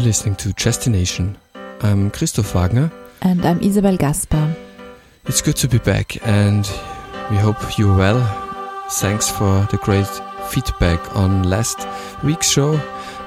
[0.00, 1.36] You're listening to Chestination.
[1.82, 2.90] I'm Christoph Wagner.
[3.20, 4.56] And I'm Isabel Gaspar.
[5.26, 6.66] It's good to be back, and
[7.30, 8.18] we hope you're well.
[8.92, 10.06] Thanks for the great
[10.48, 11.86] feedback on last
[12.24, 12.80] week's show,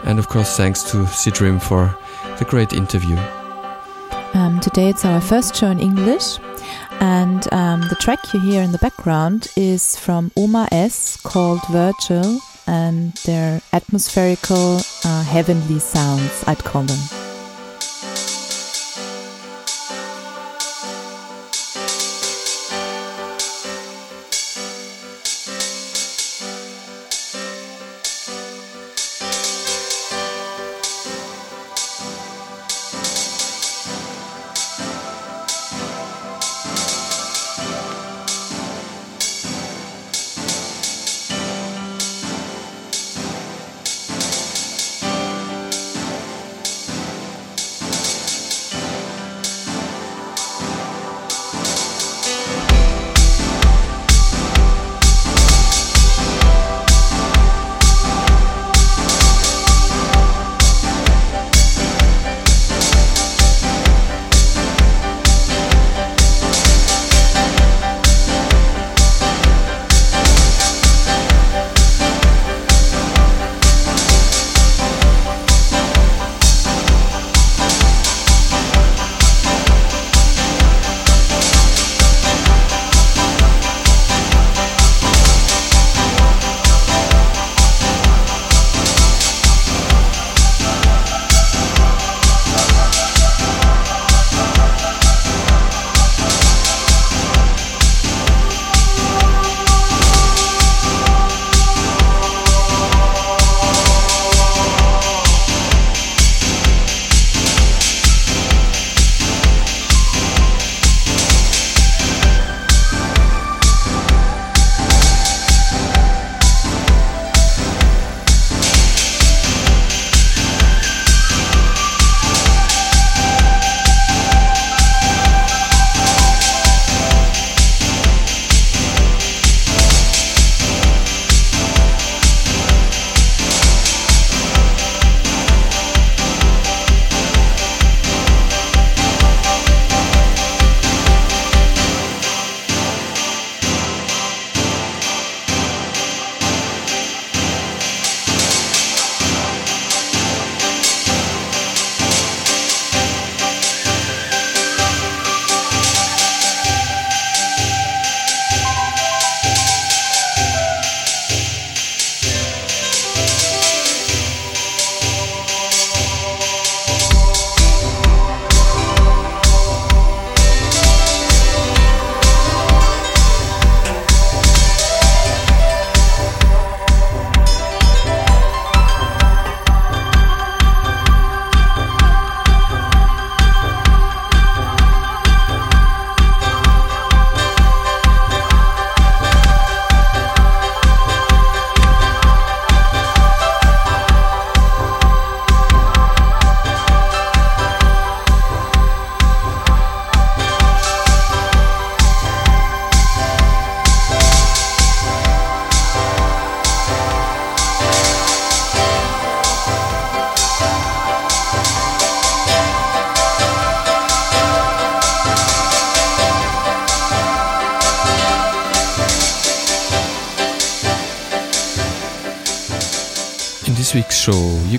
[0.05, 1.95] and of course, thanks to Sidrim for
[2.39, 3.17] the great interview.
[4.33, 6.39] Um, today it's our first show in English,
[6.99, 12.39] and um, the track you hear in the background is from Omar S called Virtual
[12.67, 17.22] and their atmospherical, uh, heavenly sounds, I'd call them.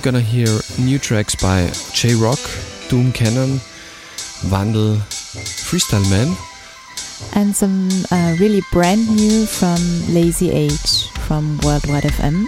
[0.04, 2.38] Gonna hear new tracks by J Rock,
[2.90, 3.58] Doom Cannon,
[4.44, 4.96] Vandal,
[5.64, 6.36] Freestyle Man,
[7.32, 9.78] and some uh, really brand new from
[10.12, 12.44] Lazy Age from Worldwide FM.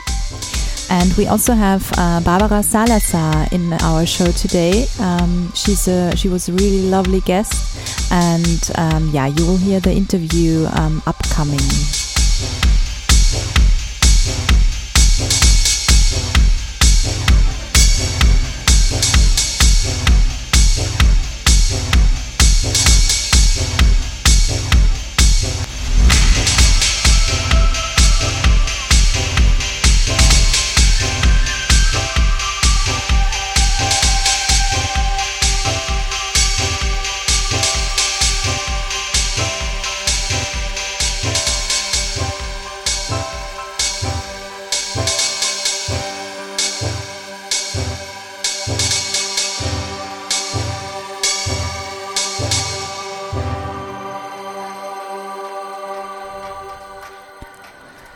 [0.91, 4.87] And we also have uh, Barbara Salazar in our show today.
[5.00, 9.81] Um, she's a she was a really lovely guest, and um, yeah, you will hear
[9.81, 12.06] the interview um, upcoming.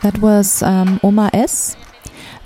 [0.01, 1.75] That was um, Omar S.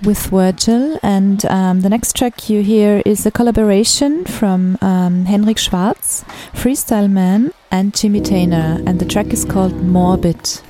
[0.04, 5.58] with Virgil, and um, the next track you hear is a collaboration from um, Henrik
[5.58, 10.62] Schwarz, Freestyle Man, and Jimi Tenor, and the track is called Morbid.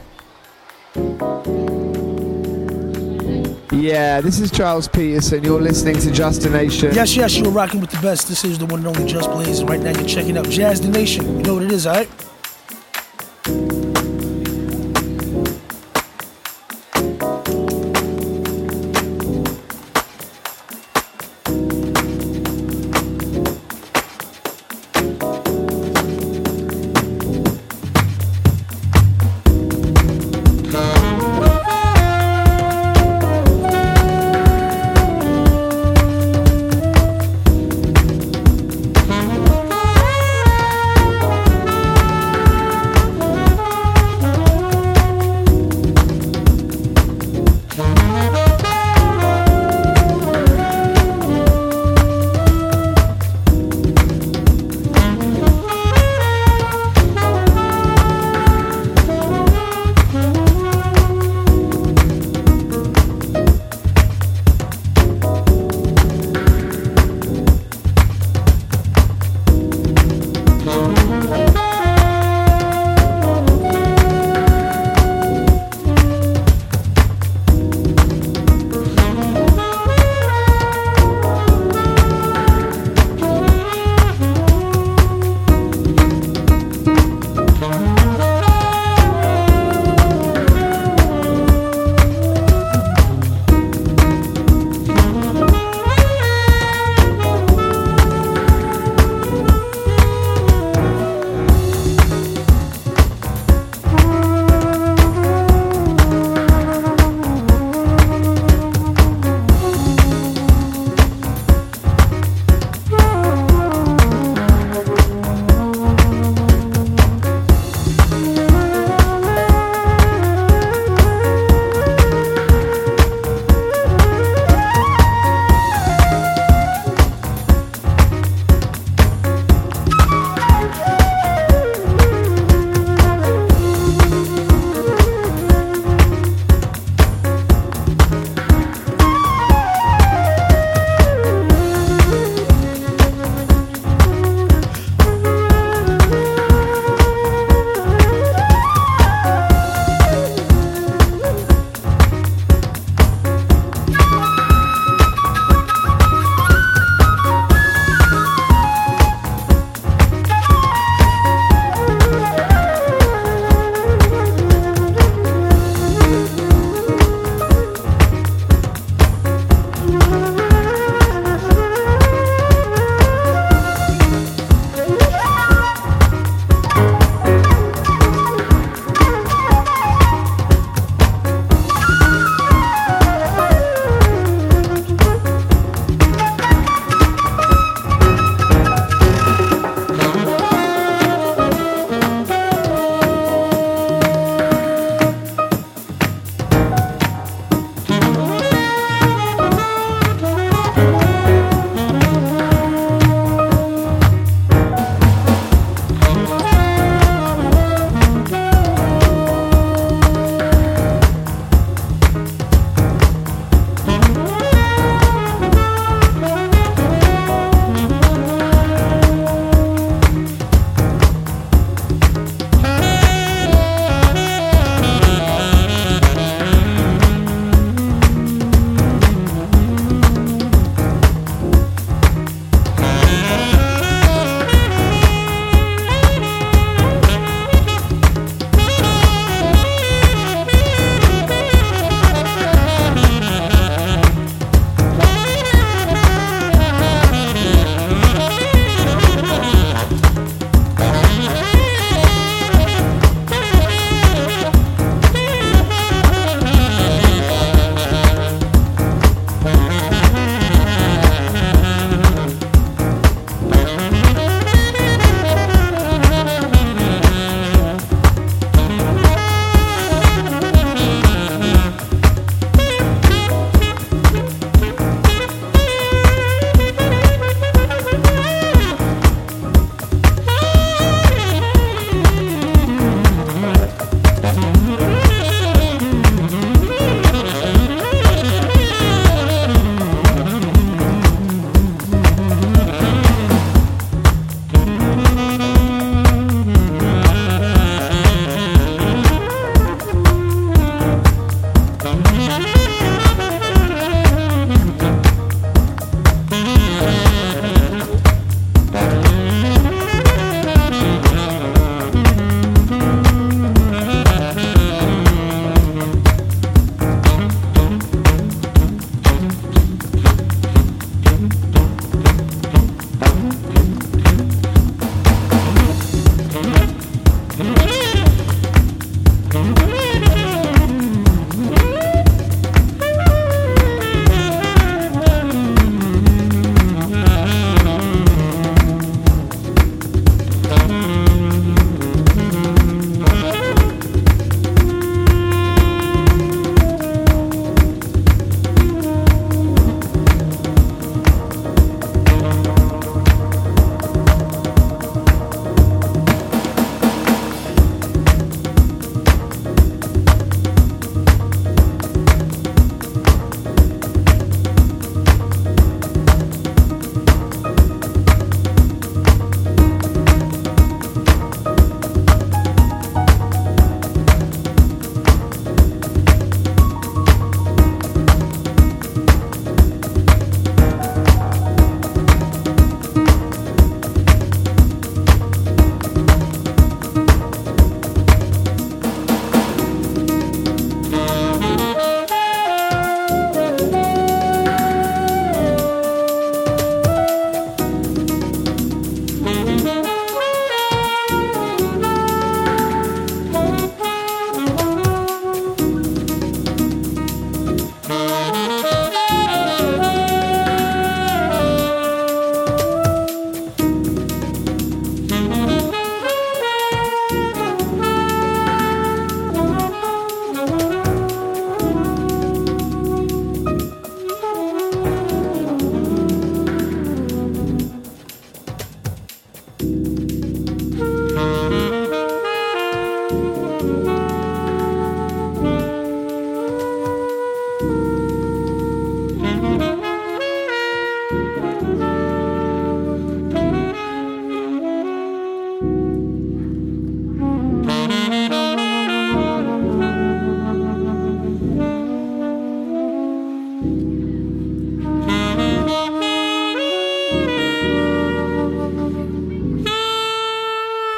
[3.71, 5.43] Yeah, this is Gilles Peterson.
[5.43, 6.93] You're listening to Just the Nation.
[6.93, 8.27] Yes, yes, you're rocking with the best.
[8.29, 10.81] This is the one and only Just Blaze, and right now you're checking out Jazz
[10.81, 11.37] the Nation.
[11.37, 12.09] You know what it is, alright?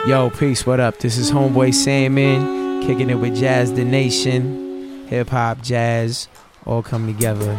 [0.07, 0.99] Yo, peace, what up?
[0.99, 5.05] This is Homeboy Sandman, kicking it with Jazz the Nation.
[5.09, 6.29] Hip hop, jazz,
[6.65, 7.57] all come together.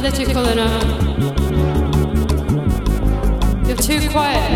[0.00, 0.82] political enough.
[3.66, 4.50] You're too quiet.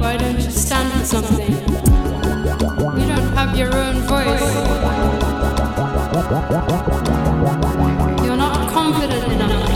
[0.00, 1.52] Why don't you stand for something?
[2.98, 4.40] You don't have your own voice.
[8.24, 9.70] You're not confident enough.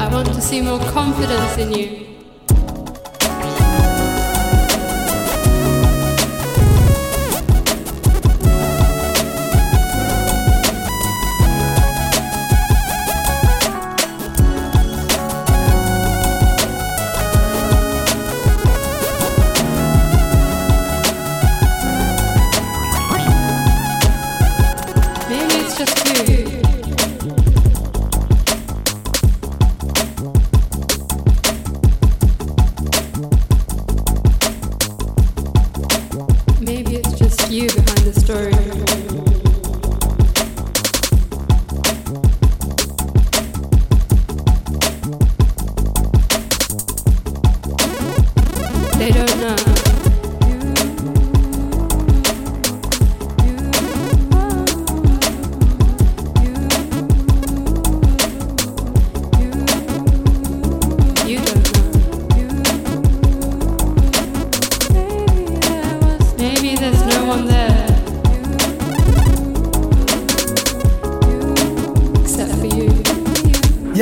[0.00, 2.15] I want to see more confidence in you.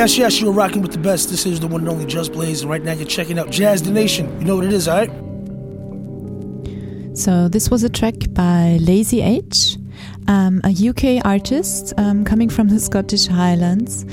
[0.05, 1.31] Yes, yes, you're rocking with the best.
[1.31, 3.83] This is the one and only Just Blaze, and right now you're checking out Jazz
[3.83, 4.38] the Nation.
[4.38, 5.09] You know what it is, all right?
[7.17, 9.79] So, this was a track by Lazy H,
[10.29, 14.05] um, a UK artist um, coming from the Scottish Highlands.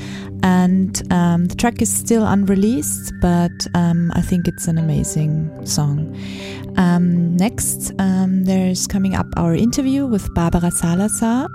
[0.44, 6.16] And um, the track is still unreleased, but um, I think it's an amazing song.
[6.78, 11.50] Um, next, um, there's coming up our interview with Barbara Salazar.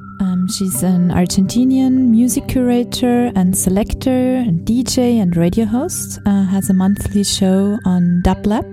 [0.48, 6.20] She's an Argentinian music curator and selector and DJ and radio host.
[6.24, 8.64] Uh, has a monthly show on Dublab.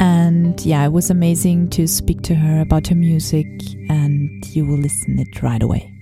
[0.00, 3.46] And yeah, it was amazing to speak to her about her music,
[3.88, 5.92] and you will listen it right away.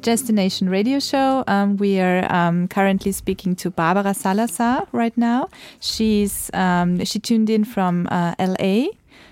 [0.00, 1.44] Destination Radio Show.
[1.46, 5.48] Um, we are um, currently speaking to Barbara Salazar right now.
[5.80, 8.88] She's um, she tuned in from uh, LA.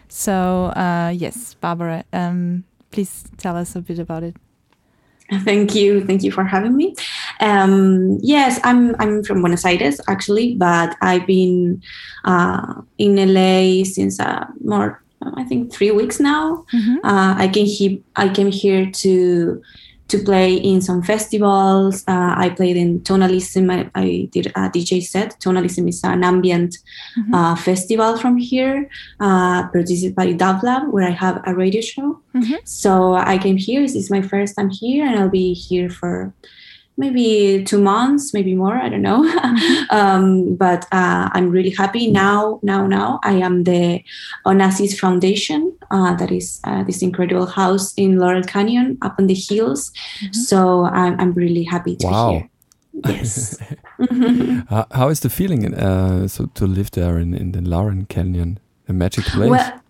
[0.09, 4.37] So uh, yes, Barbara, um, please tell us a bit about it.
[5.45, 6.95] Thank you, thank you for having me.
[7.41, 11.83] Um, yes, I'm I'm from Buenos Aires actually, but I've been
[12.25, 15.03] uh, in LA since uh, more
[15.37, 16.65] I think three weeks now.
[16.73, 17.05] Mm-hmm.
[17.05, 17.99] Uh, I came here.
[18.17, 19.63] I came here to
[20.13, 22.05] to play in some festivals.
[22.07, 23.71] Uh, I played in Tonalism.
[23.71, 25.31] I, I, did a DJ set.
[25.41, 26.73] Tonalism is an ambient
[27.19, 27.35] Mhm.
[27.39, 28.77] uh, festival from here,
[29.27, 32.09] uh, produced by Dublab, where I have a radio show.
[32.35, 32.59] Mhm.
[32.65, 33.81] So I came here.
[33.83, 36.15] This is my first time here, and I'll be here for
[36.97, 38.75] maybe two months, maybe more.
[38.75, 39.25] I don't know.
[39.91, 42.61] um, but uh, I'm really happy now.
[42.63, 44.03] Now, now I am the
[44.47, 45.77] Onassis Foundation.
[45.91, 49.91] Uh, that is uh, this incredible house in Laurel Canyon, up on the hills.
[50.33, 52.31] So I'm, I'm really happy to Wow.
[52.31, 52.49] hear.
[53.07, 53.59] Yes.
[54.69, 58.59] How, how is the feeling uh, so to live there in, in the Laurel Canyon,
[58.89, 59.49] a magic place?
[59.51, 59.82] Well,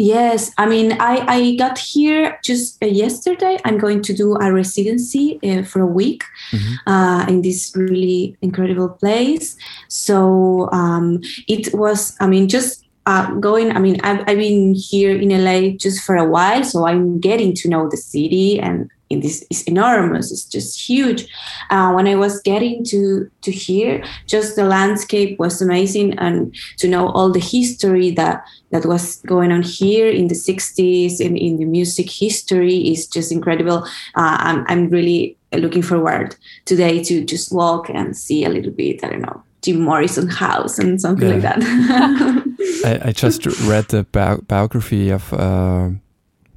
[0.00, 0.50] yes.
[0.56, 3.58] I mean, I, I got here just uh, yesterday.
[3.64, 6.74] I'm going to do a residency uh, for a week Mhm.
[6.86, 9.56] uh, in this really incredible place.
[9.88, 15.12] So um, it was, I mean, just uh, going, I mean, I've, I've been here
[15.16, 19.20] in LA just for a while, so I'm getting to know the city and in
[19.20, 21.26] this is enormous it's just huge
[21.70, 26.88] uh, when i was getting to to here just the landscape was amazing and to
[26.88, 31.56] know all the history that that was going on here in the 60s in, in
[31.56, 37.52] the music history is just incredible uh, I'm, I'm really looking forward today to just
[37.52, 41.42] walk and see a little bit i don't know jim morrison house and something like
[41.42, 42.46] that
[42.84, 45.32] I, I just read the bio biography of.
[45.32, 45.90] Uh,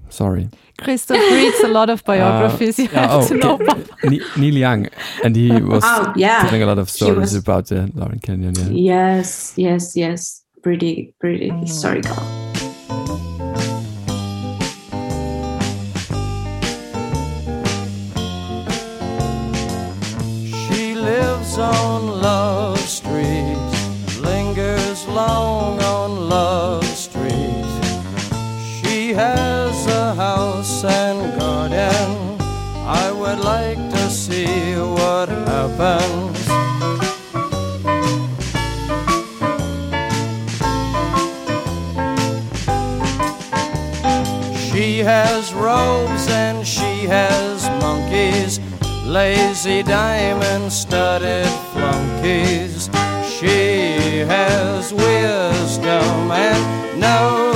[0.10, 0.50] sorry.
[0.84, 2.80] Christoph reads a lot of uh, biographies.
[2.80, 3.54] you Yeah, have oh, to know.
[3.56, 3.84] okay.
[4.10, 4.88] Ne- Neil Young,
[5.24, 8.19] and he was oh yeah telling a lot of stories was- about uh, the Laurel
[8.22, 8.54] Canyon.
[8.56, 8.69] Yeah.
[8.93, 12.22] yes yes yes pretty pretty historical
[20.46, 22.42] She lives on Love
[45.04, 48.60] has robes and she has monkeys,
[49.06, 52.89] lazy diamond studded flunkies.
[53.30, 57.53] She has wisdom and knows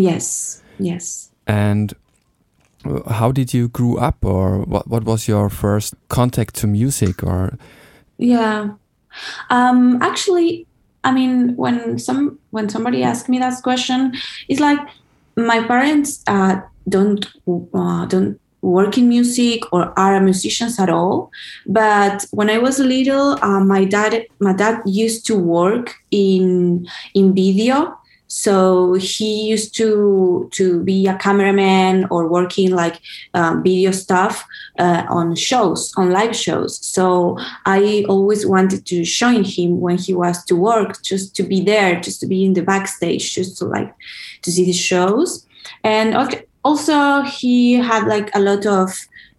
[0.00, 1.30] yes yes.
[1.46, 1.94] And
[3.08, 7.58] how did you grew up, or what what was your first contact to music, or?
[8.18, 8.70] Yeah.
[9.50, 10.66] Um actually
[11.02, 14.12] i mean when some when somebody asked me that question
[14.48, 14.78] it's like
[15.34, 17.26] my parents uh, don't
[17.74, 21.30] uh, don't work in music or are musicians at all.
[21.66, 27.34] But when i was little uh, my dad my dad used to work in in
[27.34, 27.96] video
[28.30, 33.00] so he used to to be a cameraman or working like
[33.34, 34.46] um, video stuff
[34.78, 36.78] uh, on shows on live shows.
[36.86, 41.60] So i always wanted to join him when he was to work just to be
[41.60, 43.92] there just to be in the backstage just to like
[44.42, 45.44] to see the shows.
[45.82, 48.90] And okay, also he had like a lot of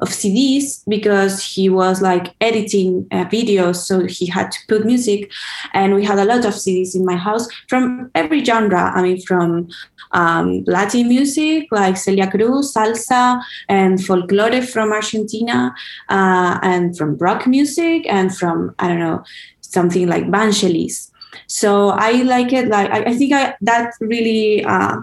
[0.02, 5.32] of CDs because he was like editing uh, videos, so he had to put music,
[5.74, 8.92] and we had a lot of CDs in my house from every genre.
[8.96, 9.70] I mean, from
[10.14, 15.74] um, Latin music like Celia Cruz, salsa, and folklore from Argentina,
[16.10, 19.24] uh, and from rock music, and from I don't know
[19.62, 21.12] something like Vangelis.
[21.46, 22.70] So I like it.
[22.70, 24.66] Like I, I think I that really.
[24.66, 25.02] Uh,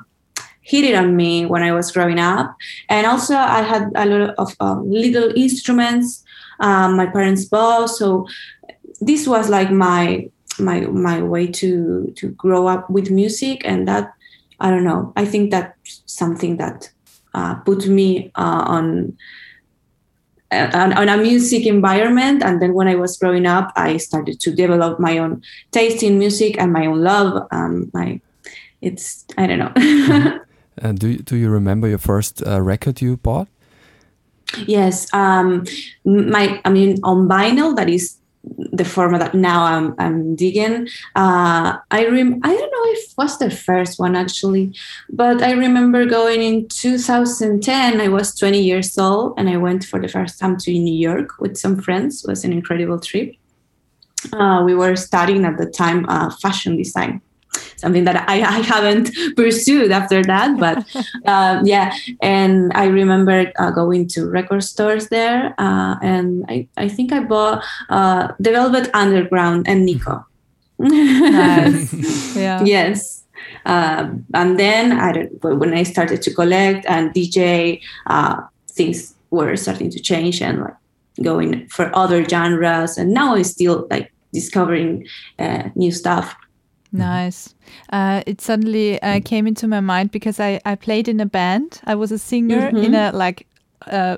[0.69, 2.55] hit it on me when I was growing up.
[2.89, 6.25] And also, I had a lot of um, little instruments
[6.61, 7.91] um, my parents bought.
[7.91, 8.27] So
[9.01, 10.29] this was like my
[10.59, 14.13] my my way to to grow up with music, and that
[14.61, 15.13] I don't know.
[15.17, 16.91] I think that's something that
[17.35, 19.17] uh, put me uh, on.
[20.51, 24.51] On, on, a music environment and then when i was growing up i started to
[24.51, 28.19] develop my own taste in music and my own love um, my
[28.81, 30.39] it's i don't know
[30.83, 33.49] Uh, do do you remember your first uh, record you bought?
[34.67, 35.65] Yes, um,
[36.05, 37.77] my I mean on vinyl.
[37.77, 38.17] That is
[38.73, 40.89] the format that now I'm I'm digging.
[41.15, 44.75] Uh, I rem I don't know if was the first one actually,
[45.11, 48.01] but I remember going in 2010.
[48.01, 51.39] I was 20 years old, and I went for the first time to New York
[51.41, 52.25] with some friends.
[52.25, 53.35] It was an incredible trip.
[54.33, 57.21] Uh, we were studying at the time uh, fashion design
[57.79, 60.59] something that I, I haven't pursued after that.
[60.59, 60.85] But
[61.27, 66.89] uh, yeah, and I remember uh, going to record stores there, uh, and I, I
[66.89, 70.27] think I bought uh, The Velvet Underground and Nico.
[70.79, 72.37] nice.
[72.37, 72.63] yeah.
[72.65, 73.25] Yes.
[73.65, 79.57] Uh, and then I don't, when I started to collect and DJ, uh, things were
[79.57, 80.75] starting to change and like
[81.23, 82.97] going for other genres.
[82.97, 85.07] And now I'm still like discovering
[85.75, 86.37] new stuff.
[86.93, 87.55] Nice.
[87.93, 91.81] Uh, it suddenly uh, came into my mind because I, I played in a band.
[91.85, 92.85] I was a singer mm -hmm.
[92.85, 93.47] in a like,
[93.93, 94.17] uh,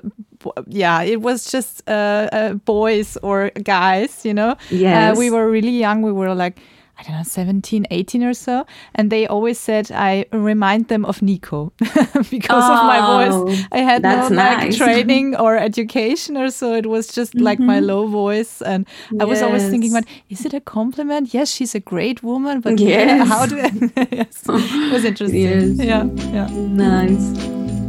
[0.68, 4.50] yeah, it was just uh, uh, boys or guys, you know.
[4.50, 5.18] Uh, yes.
[5.18, 6.04] we were really young.
[6.04, 6.60] We were like
[7.00, 8.66] I don't know, 17, 18 or so.
[8.94, 13.32] And they always said I remind them of Nico because oh, of my voice.
[13.32, 14.30] Oh, I had no nice.
[14.30, 16.74] like training or education or so.
[16.74, 17.48] It was just mm -hmm.
[17.48, 17.86] like my mm-hmm.
[17.86, 18.64] low voice.
[18.64, 19.22] And yes.
[19.22, 21.32] I was always thinking, "But is it a compliment?
[21.34, 23.28] Yes, she's a great woman, but yes.
[23.28, 23.70] how do I?
[24.20, 24.36] yes.
[24.48, 25.40] It was interesting.
[25.40, 25.78] Yes.
[25.90, 26.04] Yeah.
[26.34, 26.48] Yeah.
[26.84, 27.79] Nice.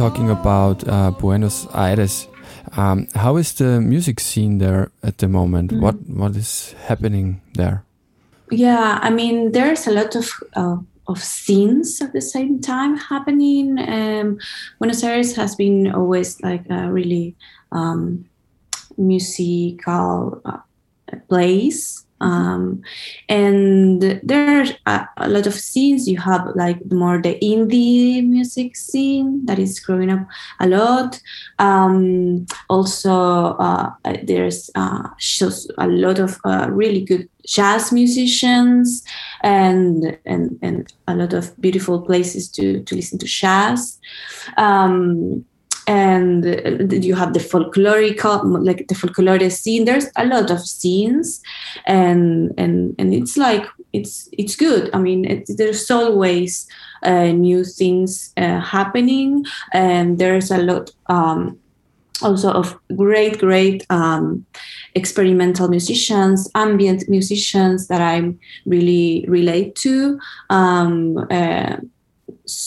[0.00, 2.26] Talking about uh, Buenos Aires,
[2.78, 5.72] um, how is the music scene there at the moment?
[5.72, 5.80] Mm.
[5.82, 7.84] What What is happening there?
[8.50, 13.78] Yeah, I mean, there's a lot of uh, of scenes at the same time happening.
[13.78, 14.38] Um,
[14.78, 17.36] Buenos Aires has been always like a really
[17.70, 18.24] um,
[18.96, 20.64] musical uh,
[21.28, 22.06] place.
[22.20, 22.82] Um,
[23.28, 26.08] and there's a, a lot of scenes.
[26.08, 30.26] You have like more the indie music scene that is growing up
[30.60, 31.20] a lot.
[31.58, 33.92] Um, also, uh,
[34.24, 39.02] there's uh, shows a lot of uh, really good jazz musicians
[39.42, 43.98] and and and a lot of beautiful places to to listen to jazz.
[44.56, 45.44] Um,
[45.86, 48.22] and uh, you have the folkloric
[48.64, 49.84] like the folklore scene?
[49.84, 51.40] There's a lot of scenes
[51.86, 54.90] and and and it's like it's it's good.
[54.92, 56.66] I mean it, there's always
[57.02, 61.58] uh, new things uh, happening and there's a lot um,
[62.22, 64.44] also of great great um,
[64.94, 68.34] experimental musicians ambient musicians that i
[68.66, 70.18] really relate to
[70.50, 71.76] um, uh,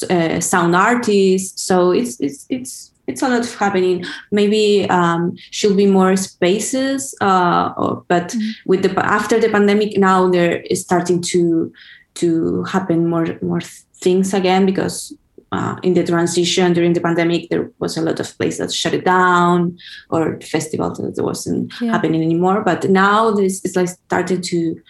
[0.10, 1.62] uh, sound artists.
[1.62, 4.06] So it's it's it's it's a lot happening.
[4.32, 8.36] Maybe um, should be more spaces uh, or, but
[8.66, 11.72] with the after the pandemic now there is starting to
[12.16, 13.62] to happen more more
[14.04, 15.14] things again because
[15.52, 18.94] uh, in the transition during the pandemic there was a lot of places that shut
[18.94, 19.78] it down
[20.10, 21.92] or festivals that wasn't Yeah.
[21.92, 22.62] happening anymore.
[22.64, 24.82] But now this is like starting to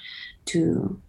[0.45, 0.99] to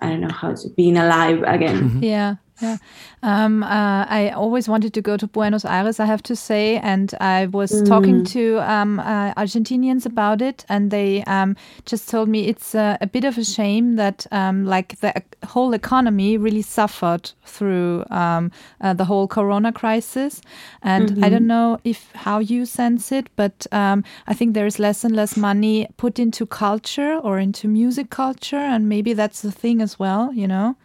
[0.00, 2.00] i don't know how to being alive again.
[2.02, 2.76] Yeah, yeah.
[3.22, 7.14] Um, uh, I always wanted to go to Buenos Aires, I have to say, and
[7.20, 12.48] I was talking to um, uh, Argentinians about it, and they um, just told me
[12.48, 17.30] it's uh, a bit of a shame that um, like the whole economy really suffered
[17.44, 20.40] through um, uh, the whole Corona crisis,
[20.82, 24.78] and I don't know if how you sense it, but um, I think there is
[24.78, 29.52] less and less money put into culture or into music culture, and maybe that's the
[29.52, 30.76] thing as well, you know.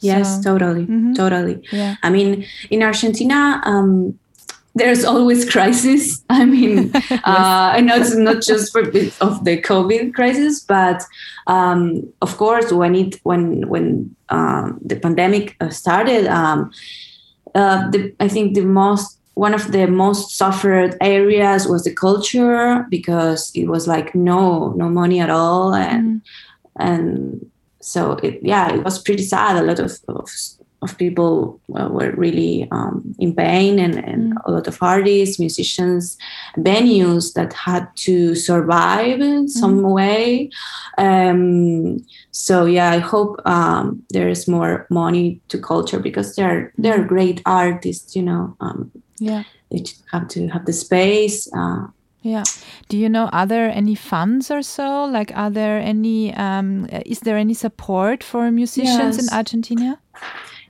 [0.00, 1.14] Yes, So- totally, Mhm.
[1.14, 1.62] totally.
[1.72, 1.96] Yeah.
[2.02, 4.14] I mean, in Argentina, um,
[4.74, 6.22] there's always crisis.
[6.28, 11.02] I mean, uh, I know it's not just for bit of the COVID crisis, but
[11.46, 16.70] um, of course, when it when when um, the pandemic uh, started, um,
[17.54, 22.86] uh, the, I think the most one of the most suffered areas was the culture
[22.90, 26.22] because it was like no no money at all and
[26.78, 27.44] and
[27.92, 29.56] so it, yeah it was pretty sad.
[29.56, 30.28] A lot of of,
[30.82, 36.18] of people uh, were really um, in pain and, and a lot of artists musicians
[36.58, 40.50] venues that had to survive in some way.
[40.98, 42.04] Um,
[42.46, 47.40] so yeah i hope um, there is more money to culture because they're they're great
[47.46, 48.78] artists you know um,
[49.18, 49.42] Yeah.
[49.70, 49.80] they
[50.12, 51.82] have to have the space uh,
[52.26, 52.42] Yeah.
[52.88, 55.04] Do you know are there any funds or so?
[55.04, 56.34] Like, are there any?
[56.34, 60.00] Um, is there any support for musicians in Argentina?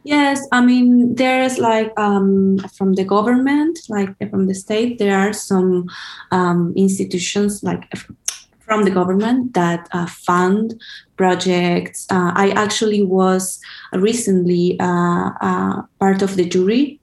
[0.05, 5.33] Yes, I mean there's like um, from the government, like from the state, there are
[5.33, 5.89] some
[6.31, 7.91] um, institutions like
[8.61, 10.79] from the government that uh, fund
[11.17, 12.07] projects.
[12.11, 13.59] Uh, I actually was
[13.95, 17.01] recently uh, uh, part of the jury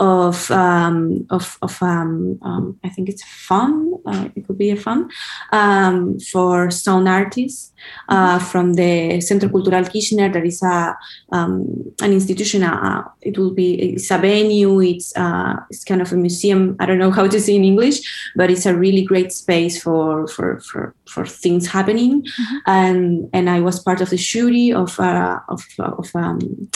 [0.00, 3.94] of um, of, of um, um, I think it's fun.
[4.06, 5.10] Uh, it could be a fund
[5.52, 7.72] um, for stone artists
[8.08, 10.28] uh, from the Centro Cultural Kirchner.
[10.28, 10.96] There is a
[11.32, 12.62] um, an institution.
[12.62, 14.80] Uh, it will be it's a venue.
[14.80, 16.76] It's uh, it's kind of a museum.
[16.80, 18.00] I don't know how to say in English,
[18.36, 22.24] but it's a really great space for for for, for things happening.
[22.66, 26.70] And and I was part of the jury of uh, of of um,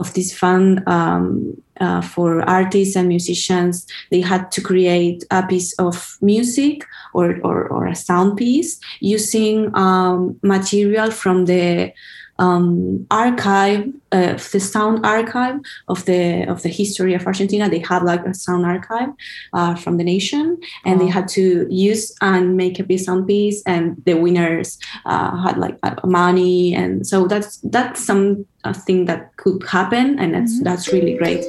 [0.00, 3.86] of this fund um, uh, for artists and musicians.
[4.10, 6.84] They had to create a piece of music
[7.14, 11.92] or, or, or a sound piece using um, material from the
[12.40, 17.68] um, archive, uh, the sound archive of the of the history of Argentina.
[17.68, 19.10] They have like a sound archive
[19.52, 23.62] uh, from the nation, and they had to use and make a piece on piece.
[23.66, 29.36] And the winners uh, had like money, and so that's that's some uh, thing that
[29.36, 31.44] could happen, and that's that's really great.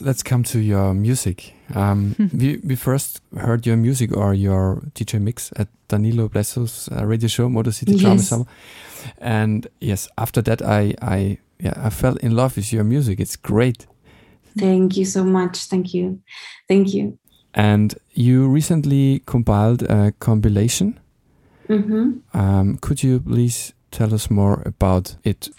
[0.00, 1.54] Let's let's come to your music.
[1.74, 7.04] Um, we we first heard your music or your DJ mix at Danilo Plessow's uh,
[7.06, 8.28] radio show, Motor City Drum Yes.
[8.28, 8.46] Summer,
[9.18, 13.20] and yes, after that, I I yeah I fell in love with your music.
[13.20, 13.86] It's great,
[14.58, 15.68] Thank you so much.
[15.68, 16.20] Thank you.
[16.68, 17.18] Thank you.
[17.54, 20.98] and you recently compiled a compilation.
[21.68, 25.50] hmm Um, could you please tell us more about it?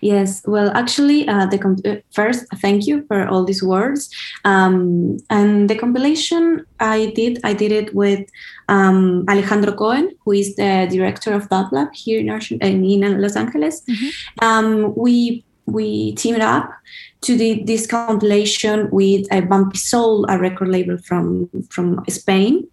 [0.00, 4.10] Yes, well, actually, uh, the comp- uh, first, thank you for all these words.
[4.44, 8.28] Um, and the compilation I did, I did it with
[8.68, 13.82] um, Alejandro Cohen, who is the director of Dublab here in, Argent- in Los Angeles.
[14.40, 16.70] Um, we we teamed up
[17.22, 22.68] to do this compilation with a Bumpy Soul, a record label from from Spain.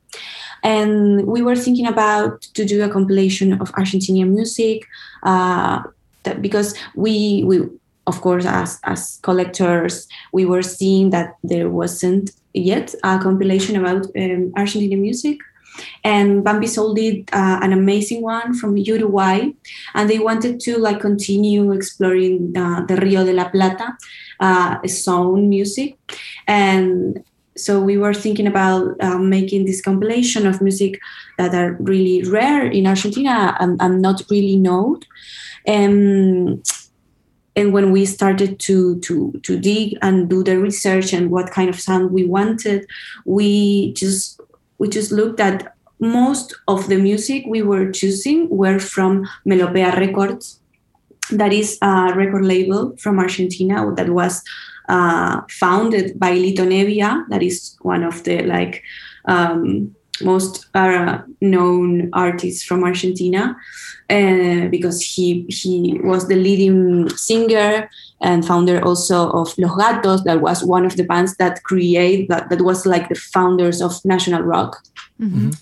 [0.63, 4.87] And we were thinking about to do a compilation of Argentinian music,
[5.23, 5.81] uh,
[6.23, 7.67] that because we we
[8.07, 14.05] of course as as collectors we were seeing that there wasn't yet a compilation about
[14.15, 15.37] um, Argentinian music.
[16.03, 19.51] And Bambi Soul did uh, an amazing one from Uruguay
[19.93, 23.97] and they wanted to like continue exploring uh, the Rio de la Plata
[24.41, 25.97] uh, zone music.
[26.45, 27.23] And
[27.57, 30.99] so we were thinking about um, making this compilation of music
[31.37, 35.01] that are really rare in Argentina and, and not really known.
[35.67, 36.63] Um,
[37.55, 41.69] and when we started to to to dig and do the research and what kind
[41.69, 42.87] of sound we wanted
[43.25, 44.39] we just
[44.77, 50.59] we just looked at most of the music we were choosing were from melopea records.
[51.29, 54.43] That is a record label from argentina that was
[54.95, 58.83] uh, founded by Lito Nebbia that is one of the like
[59.25, 63.55] um, most uh, known artists from argentina
[64.09, 67.89] uh, because he he was the leading singer
[68.21, 70.23] and founder also of Los Gatos.
[70.23, 74.03] That was one of the bands that create that, that was like the founders of
[74.05, 74.83] national rock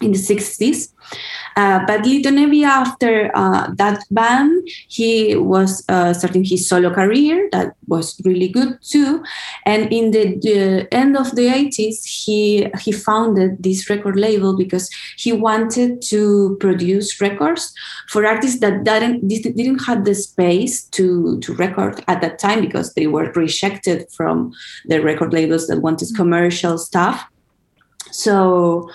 [0.01, 0.91] in the 60s.
[1.55, 7.49] Uh, but Lito Nebbia, after uh, that band, he was uh, starting his solo career.
[7.51, 9.23] That was really good too.
[9.65, 14.89] And in the, the end of the 80s, he he founded this record label because
[15.17, 17.73] he wanted to produce records
[18.07, 22.93] for artists that didn't didn't have the space to to record at that time because
[22.93, 24.53] they were rejected from
[24.85, 27.25] the record labels that wanted commercial stuff.
[28.11, 28.89] So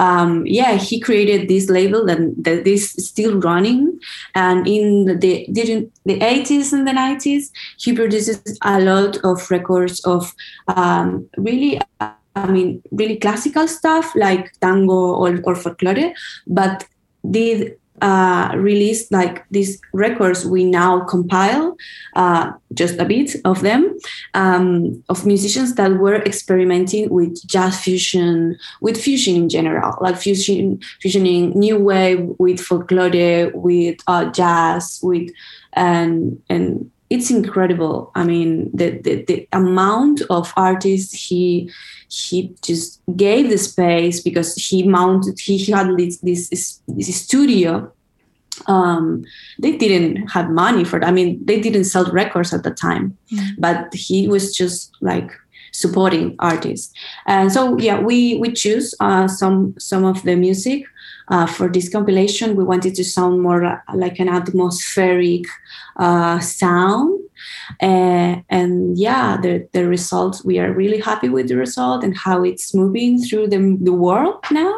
[0.00, 4.00] um, yeah, he created this label and that, is still running.
[4.34, 10.00] And in the during the 80s and the 90s, he produces a lot of records
[10.06, 10.34] of
[10.68, 16.14] um, really, I mean, really classical stuff like tango or, or folklore,
[16.46, 16.86] but
[17.30, 21.76] did uh, released like these records we now compile
[22.16, 23.96] uh, just a bit of them
[24.34, 30.80] um, of musicians that were experimenting with jazz fusion with fusion in general like fusion
[31.02, 35.30] fusioning new wave with folklore with uh, jazz with
[35.74, 41.70] and and it's incredible i mean the, the the amount of artists he
[42.08, 47.92] he just gave the space because he mounted he had this this, this studio
[48.66, 49.24] um,
[49.58, 51.08] they didn't have money for that.
[51.08, 53.16] I mean, they didn't sell records at the time,
[53.58, 55.30] but he was just like
[55.72, 56.92] supporting artists.
[57.26, 60.84] And so, yeah, we we choose uh, some some of the music
[61.30, 62.56] uh, for this compilation.
[62.56, 65.44] We wanted to sound more like an atmospheric
[65.96, 67.20] uh, sound.
[67.80, 72.42] Uh, and yeah, the, the result, we are really happy with the result and how
[72.42, 74.74] it's moving through the, the world now.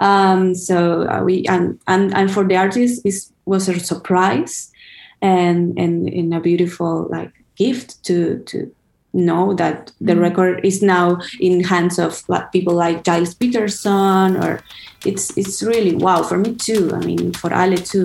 [0.00, 3.14] Um, so uh, we and, and and for the artist, it
[3.44, 4.72] was a surprise
[5.20, 8.74] and and, and a beautiful like gift to to
[9.12, 10.22] know that the mm-hmm.
[10.22, 14.60] record is now in hands of people like Gilles Peterson or
[15.04, 16.90] it's it's really wow for me too.
[16.94, 18.04] I mean for Ale too.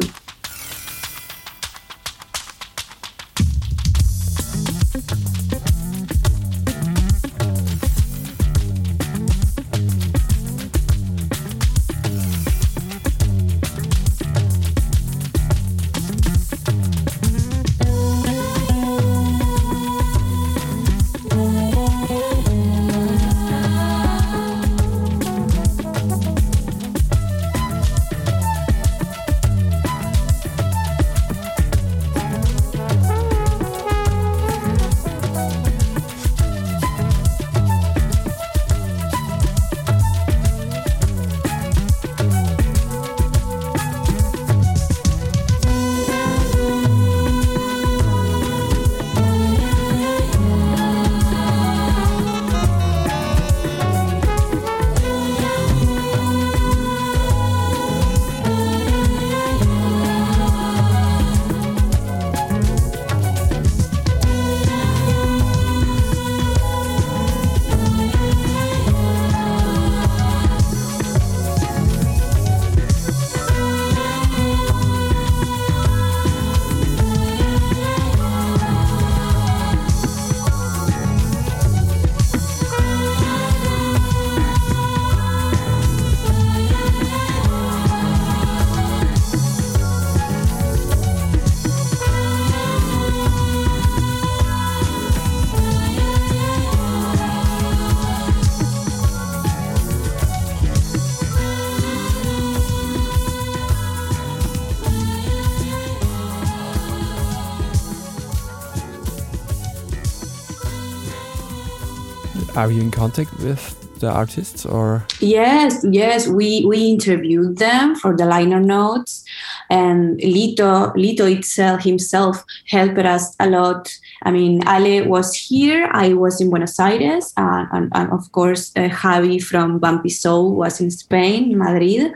[112.57, 115.05] Are you in contact with the artists or?
[115.19, 119.23] Yes, yes, we we interviewed them for the liner notes,
[119.69, 123.95] and Lito Lito itself himself helped us a lot.
[124.23, 128.71] I mean, Ale was here, I was in Buenos Aires, uh, and, and of course
[128.75, 132.13] uh, Javi from Bumpy Soul was in Spain, in Madrid,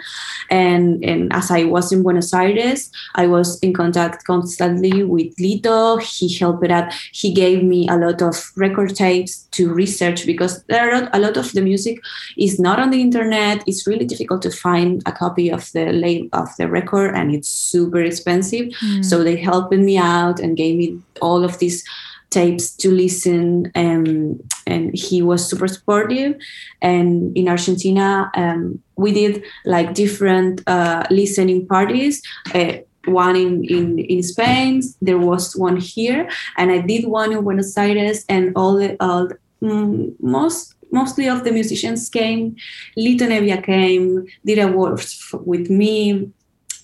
[0.50, 6.02] and and as I was in Buenos Aires, I was in contact constantly with Lito.
[6.02, 6.94] He helped out.
[7.12, 11.38] He gave me a lot of record tapes to research because there are a lot
[11.38, 12.00] of the music
[12.38, 13.64] is not on the internet.
[13.68, 17.50] It's really difficult to find a copy of the late of the record, and it's
[17.50, 18.74] super expensive.
[19.02, 21.84] So they helped me out and gave me all of these
[22.30, 26.36] tapes to listen and and he was super supportive
[26.82, 32.22] and in argentina um, we did like different uh, listening parties
[32.56, 32.74] uh,
[33.06, 37.78] one in, in, in Spain, there was one here, and I did one in Buenos
[37.78, 39.30] Aires, and all the all,
[39.62, 42.56] mm, most mostly of the musicians came.
[42.98, 45.02] Lito Nebbia came, did a work
[45.34, 46.30] with me,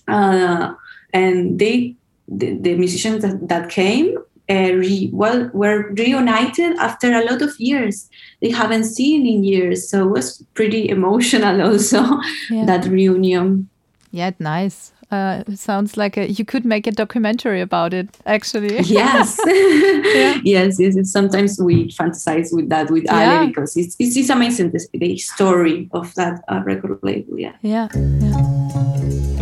[0.08, 0.74] uh,
[1.12, 1.94] and they
[2.26, 4.18] the, the musicians that, that came
[4.50, 8.08] uh, re, well were reunited after a lot of years
[8.40, 12.00] they haven't seen in years so it was pretty emotional also
[12.50, 12.64] Yeah.
[12.66, 13.68] that reunion
[14.10, 14.92] Yeah, nice.
[15.10, 18.76] Uh, sounds like a, you could make a documentary about it, actually.
[19.00, 21.10] yes yes yes yes.
[21.12, 23.40] sometimes we fantasize with that with Yeah.
[23.42, 27.52] Ale because it's, it's, it's amazing the, the story of that uh, record label yeah
[27.62, 29.37] Yeah, yeah.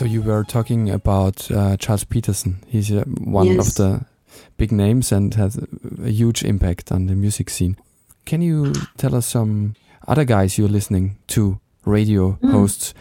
[0.00, 2.56] So you were talking about uh, Gilles Peterson.
[2.66, 4.06] He's uh, one of the
[4.56, 5.66] big names and has a,
[6.02, 7.76] a huge impact on the music scene.
[8.24, 9.74] Can you tell us some
[10.08, 12.50] other guys you're listening to, radio Mm.
[12.50, 12.94] hosts,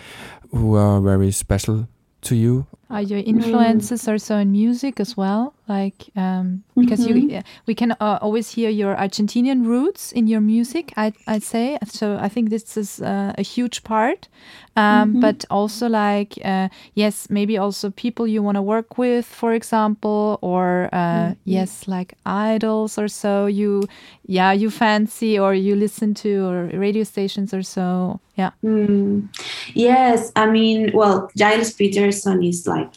[0.52, 1.88] who are very special
[2.24, 2.66] to you?
[2.90, 5.54] Are your influences also in music as well?
[5.70, 7.30] Like, um, because you, Mhm.
[7.30, 10.92] yeah, we can uh, always hear your Argentinian roots in your music.
[10.98, 12.18] I I'd say so.
[12.26, 14.28] I think this is uh, a huge part,
[14.76, 15.22] um, Mhm.
[15.22, 20.38] but also like uh, yes, maybe also people you want to work with, for example,
[20.42, 21.36] or uh, Mhm.
[21.46, 23.46] yes, like idols or so.
[23.48, 23.84] You,
[24.28, 28.20] yeah, you fancy or you listen to or radio stations or so.
[28.38, 28.52] Yeah.
[28.64, 29.28] Mm,
[29.76, 32.90] yes, I mean, well, Gilles Peterson is like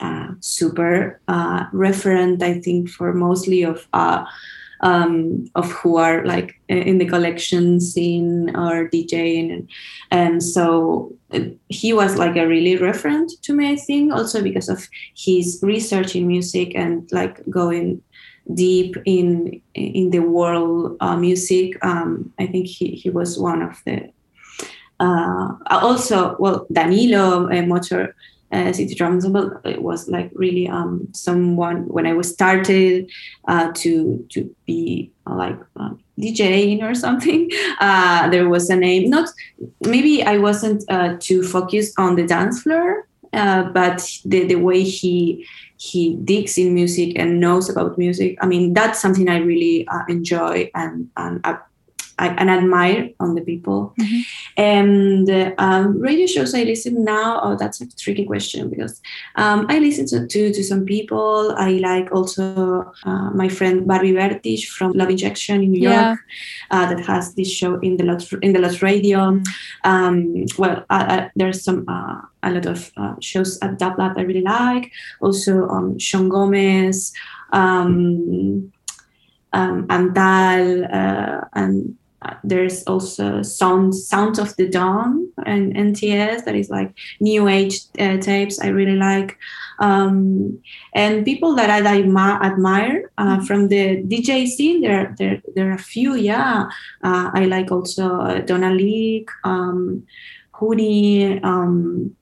[0.00, 4.24] uh, super uh, referent, I think, for mostly of uh,
[4.80, 9.70] um, of who are like in the collection scene or DJing, and,
[10.10, 13.70] and so uh, he was like a really referent to me.
[13.70, 18.02] I think also because of his research in music and like going
[18.54, 21.82] deep in in the world uh, music.
[21.84, 24.10] Um, I think he, he was one of the
[25.00, 28.14] uh, also well Danilo uh, Motor
[28.52, 33.10] uh, City Drum Ensemble it was like really um, someone when I was started
[33.48, 37.50] uh, to to be uh, like uh, DJing or something.
[37.78, 39.10] Uh, there was a name.
[39.10, 39.28] Not
[39.82, 44.82] maybe I wasn't uh, too focused on the dance floor, uh, but the the way
[44.82, 48.38] he he digs in music and knows about music.
[48.40, 51.40] I mean, that's something I really enjoy and and.
[52.18, 53.94] I, and admire on the people.
[54.56, 57.40] And uh, um, radio shows I listen now.
[57.42, 59.02] Oh, that's a tricky question because
[59.36, 61.54] um, I listen to, to to some people.
[61.58, 66.06] I like also uh, my friend Barbie Bertisch from Love Injection in New Yeah.
[66.06, 66.20] York
[66.70, 69.42] uh, that has this show in the Lot in the Lot Radio.
[69.84, 74.16] Um, well, uh, uh, there's some uh, a lot of uh, shows at that that
[74.16, 74.90] I really like.
[75.20, 77.12] Also, um, Sean Gomez.
[77.52, 78.72] Um,
[79.52, 81.96] um, Andal, uh, and
[82.26, 87.80] uh, there's also Sound Sound of the Dawn and NTS that is like new age
[87.98, 89.38] uh, tapes I really like,
[89.78, 90.58] um,
[90.94, 94.80] and people that I admi- admire uh, from the DJ scene.
[94.80, 96.14] There, there, there are a few.
[96.14, 96.68] Yeah,
[97.04, 100.06] uh, I like also uh, Donna Leake, um,
[100.52, 101.40] Hoodie.
[101.42, 102.16] Um,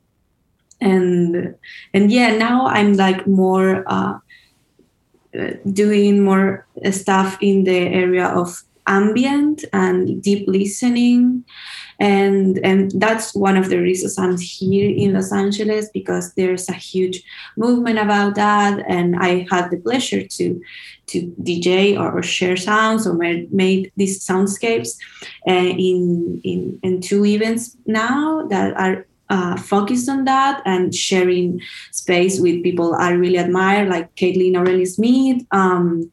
[0.80, 1.54] and
[1.94, 4.18] and yeah now i'm like more uh,
[5.72, 11.44] doing more stuff in the area of ambient and deep listening.
[12.00, 16.72] And and that's one of the reasons i'm here in los angeles because there's a
[16.72, 17.22] huge
[17.56, 18.84] movement about that.
[18.88, 20.60] And i had the pleasure to
[21.06, 24.96] to dj or, or share sounds or made, made these soundscapes
[25.48, 31.60] uh, in in in two events now that are uh, focused on that and sharing
[31.92, 35.42] space with people I really admire, like Kaitlyn Aurelia Smith.
[35.50, 36.10] Um,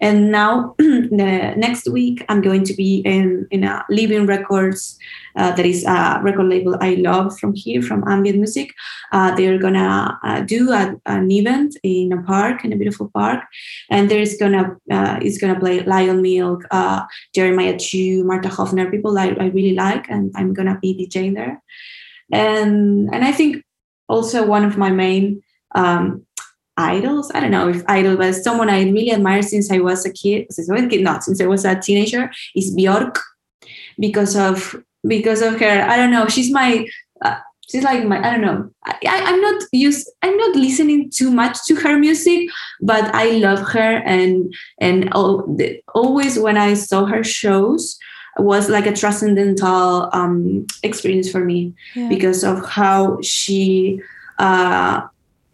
[0.00, 4.98] and now, the next week, I'm going to be in, in a Leaving Records,
[5.36, 8.72] uh, that is a record label I love from here, from ambient music.
[9.12, 13.42] Uh, they're gonna uh, do a, an event in a park, in a beautiful park,
[13.90, 17.02] and there's gonna uh, is gonna play Lion Milk, uh,
[17.34, 21.62] Jeremiah Chiu, Marta Hoffner, people I, I really like, and I'm gonna be DJing there
[22.32, 23.64] and and I think
[24.08, 25.42] also one of my main
[25.74, 26.26] um,
[26.76, 27.30] idols.
[27.34, 30.46] I don't know if idol, but someone I really admire since I was a kid.
[30.50, 33.20] Since I was a kid, not since I was a teenager, is Bjork,
[33.98, 35.82] because of because of her.
[35.82, 36.28] I don't know.
[36.28, 36.86] She's my.
[37.24, 38.18] Uh, she's like my.
[38.18, 38.70] I don't know.
[38.84, 40.10] I, I'm not used.
[40.22, 42.48] I'm not listening too much to her music,
[42.80, 47.98] but I love her and and all, the, always when I saw her shows
[48.38, 52.08] was like a transcendental um, experience for me Yeah.
[52.08, 54.00] because of how she
[54.38, 55.02] uh,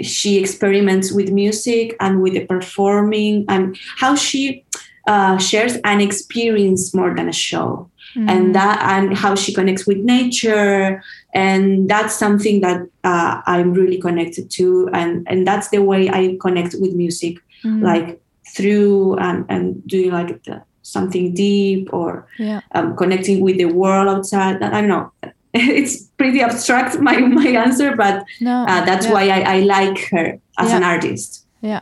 [0.00, 4.64] she experiments with music and with the performing and how she
[5.06, 8.28] uh, shares an experience more than a show Mm.
[8.28, 11.00] and that and how she connects with nature
[11.32, 16.36] and that's something that uh, i'm really connected to and and that's the way i
[16.40, 17.82] connect with music Mm.
[17.82, 18.20] like
[18.56, 20.60] through and and doing like the,
[20.92, 22.60] something deep or yeah.
[22.74, 24.62] um, connecting with the world outside.
[24.62, 25.12] I don't know.
[25.52, 28.64] It's pretty abstract my my answer, but No.
[28.68, 29.12] uh, that's yeah.
[29.14, 30.76] why I, I like her as Yeah.
[30.76, 31.44] an artist.
[31.60, 31.80] Yeah.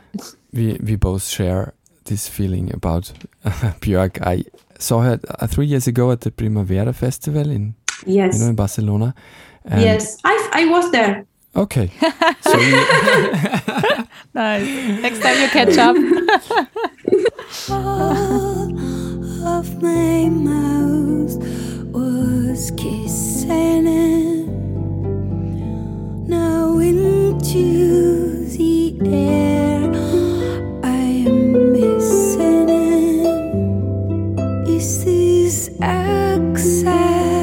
[0.53, 1.73] We we both share
[2.05, 3.13] this feeling about
[3.81, 4.17] Björk.
[4.25, 4.43] I
[4.79, 7.75] saw her uh, three years ago at the Primavera Festival in
[8.07, 9.13] Yes, you know in Barcelona.
[9.65, 11.25] And yes, I I was there.
[11.55, 11.91] Okay.
[12.41, 12.75] so you,
[14.33, 15.01] nice.
[15.01, 15.95] Next time you catch up.
[17.69, 18.69] all
[19.47, 21.35] of my mouth
[21.91, 24.45] was kissing him.
[26.27, 29.91] Now into the air,
[30.83, 34.37] I am missing him.
[34.67, 37.38] Is this access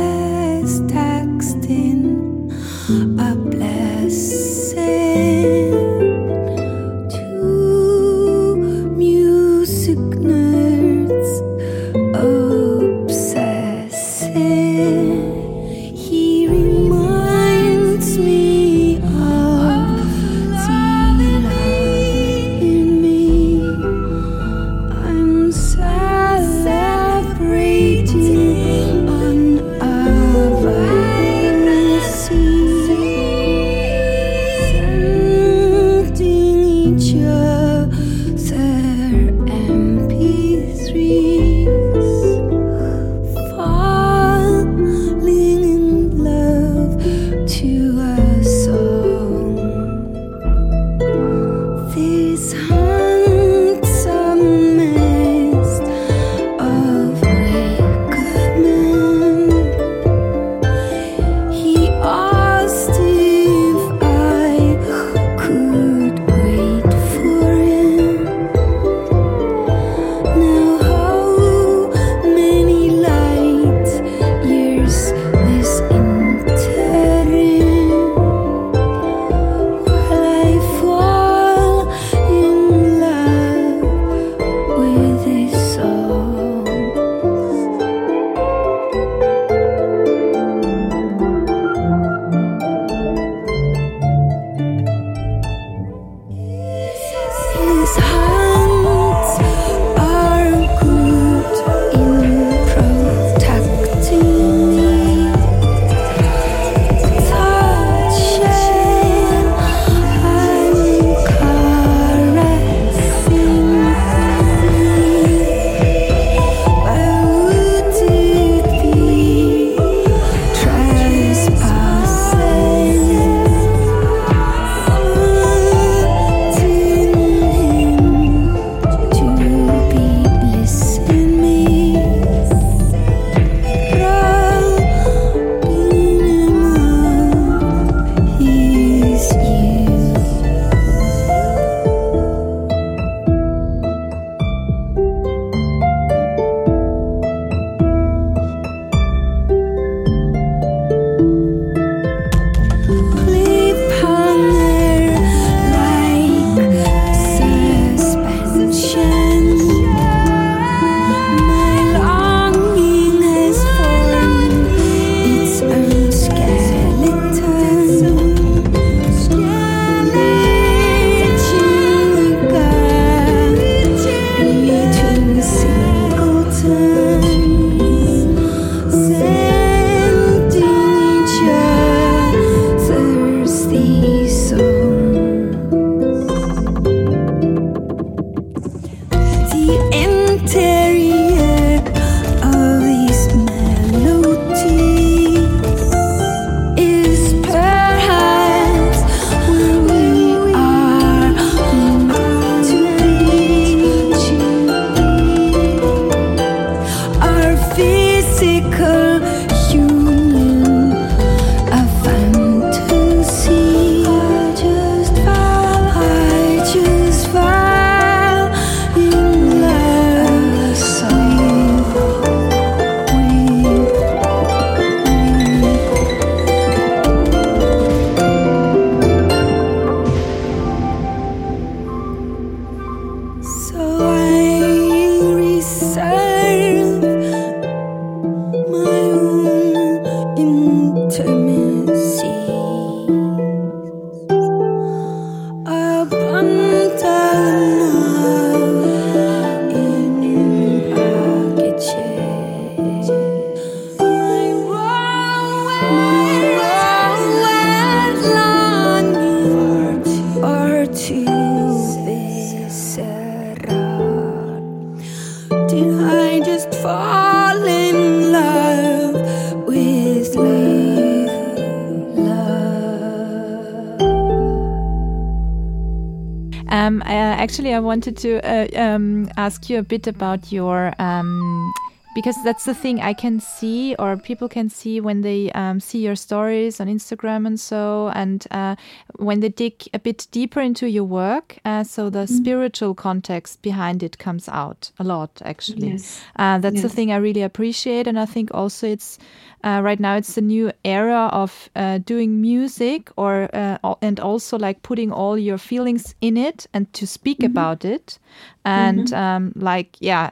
[277.77, 280.95] I wanted to uh, um, ask you a bit about your.
[280.99, 281.73] Um,
[282.15, 285.99] because that's the thing I can see, or people can see when they um, see
[285.99, 288.77] your stories on Instagram and so, and uh,
[289.17, 291.59] when they dig a bit deeper into your work.
[291.67, 295.91] Uh, so the spiritual context behind it comes out a lot, actually.
[295.91, 296.23] Yes.
[296.37, 299.19] Uh, that's the thing I really appreciate, and I think also it's
[299.67, 304.57] uh, right now it's the new era of uh, doing music, or uh, and also
[304.59, 308.19] like putting all your feelings in it and to speak about it,
[308.65, 310.31] and um, like yeah.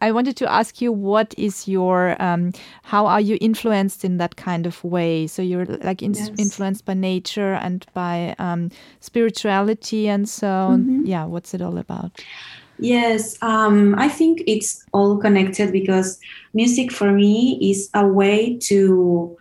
[0.00, 2.52] I wanted to ask you, what is your, um,
[2.82, 5.26] how are you influenced in that kind of way?
[5.26, 6.30] So you're like in- Yes.
[6.38, 8.70] influenced by nature and by um,
[9.00, 10.84] spirituality and so.
[11.04, 12.22] Yeah, what's it all about?
[12.82, 16.18] Yes, um, I think it's all connected because
[16.52, 19.36] music for me is a way to.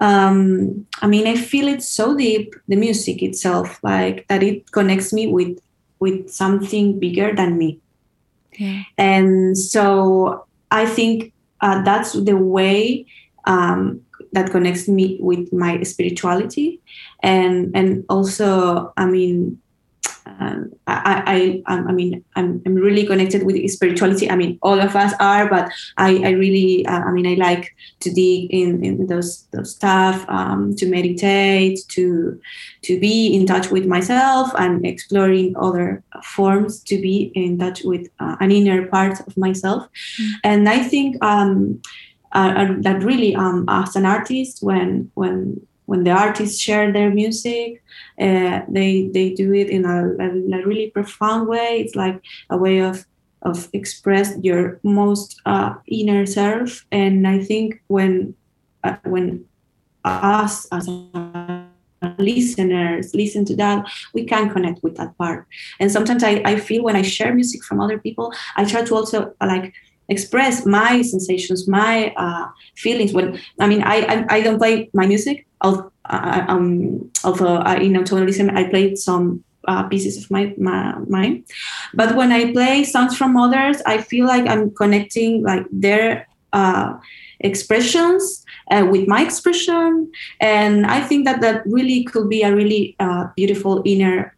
[0.00, 5.12] Um, I mean, I feel it so deep, the music itself, like that it connects
[5.12, 5.58] me with
[5.98, 7.80] with something bigger than me.
[8.58, 8.82] Yeah.
[8.98, 13.06] and so I think uh, that's the way
[13.44, 14.00] um,
[14.32, 16.80] that connects me with my spirituality,
[17.22, 19.60] and and also, I mean,
[20.40, 24.30] um, I, I, I, mean, I'm, I'm really connected with spirituality.
[24.30, 27.74] I mean, all of us are, but I, I really, uh, I mean, I like
[28.00, 32.40] to dig in, in those, those stuff, um, to meditate, to,
[32.82, 38.08] to be in touch with myself and exploring other forms to be in touch with
[38.20, 39.88] uh, an inner part of myself.
[40.44, 41.82] And I think, um,
[42.32, 47.10] uh, uh, that really, um, as an artist, when, when, when the artists share their
[47.10, 47.82] music,
[48.20, 50.28] uh, they they do it in a, a,
[50.58, 51.80] a really profound way.
[51.80, 52.20] It's like
[52.50, 53.06] a way of
[53.40, 56.84] of express your most uh, inner self.
[56.92, 58.34] And I think when
[58.84, 59.46] uh, when
[60.04, 60.86] us as
[62.18, 65.46] listeners listen to that, we can connect with that part.
[65.80, 68.94] And sometimes I, I feel when I share music from other people, I try to
[68.94, 69.72] also like
[70.08, 73.12] express my sensations, my uh, feelings.
[73.12, 75.46] When I mean, I, I I don't play my music.
[75.60, 80.94] I'll, uh, um, although I, in tonalism, I played some uh, pieces of my, my
[81.08, 81.44] mine.
[81.94, 86.94] But when I play songs from others, I feel like I'm connecting like their uh,
[87.40, 92.96] expressions uh, with my expression, and I think that that really could be a really
[92.98, 94.34] uh, beautiful inner.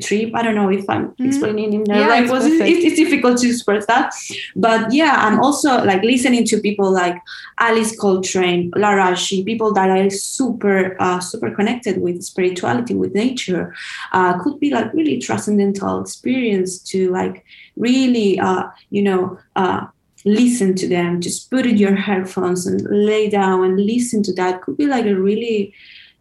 [0.00, 0.30] Trip.
[0.34, 3.38] I don't know if I'm explaining in the Yeah, right it's was it's, it's difficult
[3.38, 4.14] to express that.
[4.56, 7.16] But yeah, I'm also like listening to people like
[7.58, 13.74] Alice Coltrane, Laraaji, people that are super uh, super connected with spirituality, with nature.
[14.12, 17.44] Uh, could be like really transcendental experience to like
[17.76, 19.86] really uh, you know uh,
[20.24, 21.20] listen to them.
[21.20, 24.62] Just put in your headphones and lay down and listen to that.
[24.62, 25.74] Could be like a really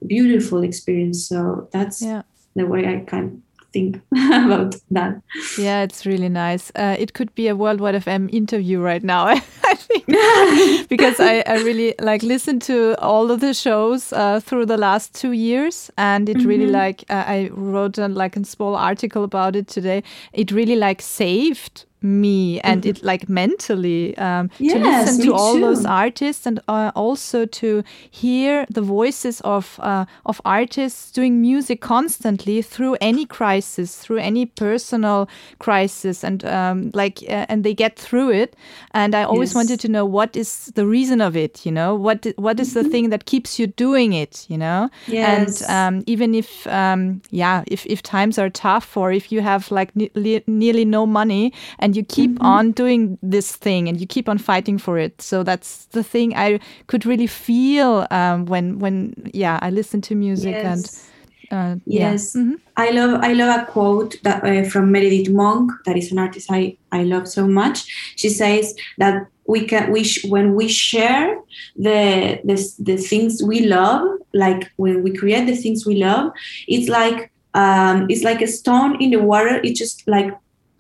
[0.06, 1.28] beautiful experience.
[1.28, 2.24] So that's Yeah.
[2.60, 3.42] The way I can
[3.74, 5.22] think about that.
[5.58, 6.72] Yeah, it's really nice.
[6.76, 9.26] Uh, it could be a Worldwide FM interview right now,
[9.72, 10.08] I think,
[10.90, 15.14] because I, I really like listened to all of the shows uh, through the last
[15.14, 16.72] two years, and it really Mhm.
[16.84, 20.02] like uh, I wrote like a small article about it today.
[20.34, 25.60] It really like saved me and it like mentally um, to Yes, listen to all
[25.60, 31.82] those artists and uh, also to hear the voices of uh, of artists doing music
[31.82, 35.28] constantly through any crisis, through any personal
[35.60, 38.56] crisis, and um, like uh, and they get through it.
[38.94, 39.56] And I always Yes.
[39.56, 41.66] wanted to know what is the reason of it.
[41.66, 44.46] You know, what what is the thing that keeps you doing it?
[44.50, 45.62] You know, Yes.
[45.62, 49.70] and um, even if um, yeah, if if times are tough or if you have
[49.72, 54.28] like ne- nearly no money and you keep on doing this thing and you keep
[54.30, 55.22] on fighting for it.
[55.22, 60.16] So that's the thing I could really feel um, when when yeah I listen to
[60.16, 60.66] music Yes.
[60.66, 61.10] and
[61.52, 62.12] uh, yeah.
[62.12, 62.38] Yes,
[62.78, 65.72] I love I love a quote that uh, from Meredith Monk.
[65.86, 67.86] That is an artist I I love so much.
[68.16, 71.38] She says that we can we sh- when we share
[71.76, 76.32] the, the the things we love, like when we create the things we love,
[76.68, 79.60] it's like um, it's like a stone in the water.
[79.64, 80.32] It just like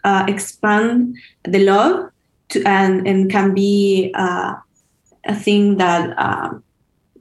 [0.04, 2.10] uh, expand the love
[2.50, 4.54] to and and can be uh,
[5.26, 6.64] a thing that um,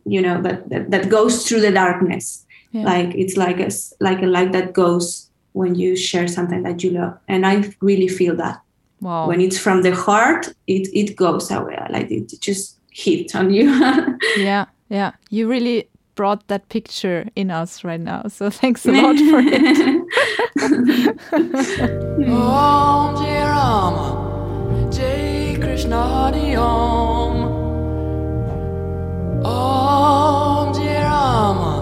[0.06, 2.84] you know that, that that goes through the darkness Yeah.
[2.84, 3.70] like it's like a
[4.00, 8.08] like a light that goes when you share something that you love and i really
[8.08, 8.60] feel that
[9.00, 9.28] Wow.
[9.28, 13.66] when it's from the heart it it goes away like it just hits on you
[14.36, 15.12] yeah, yeah.
[15.30, 15.88] You really
[16.18, 18.22] brought that picture in us right now.
[18.26, 19.54] So thanks a lot for it.
[22.28, 24.06] Om Jai Rama,
[24.90, 27.36] Jai Krishna Hari Om.
[29.46, 31.72] Om Jai Rama,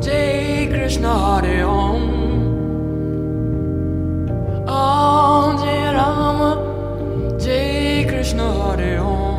[0.00, 2.02] Jai Krishna Hari Om.
[4.68, 6.50] Om Jai Rama,
[7.40, 9.35] Jai Krishna Hari Om.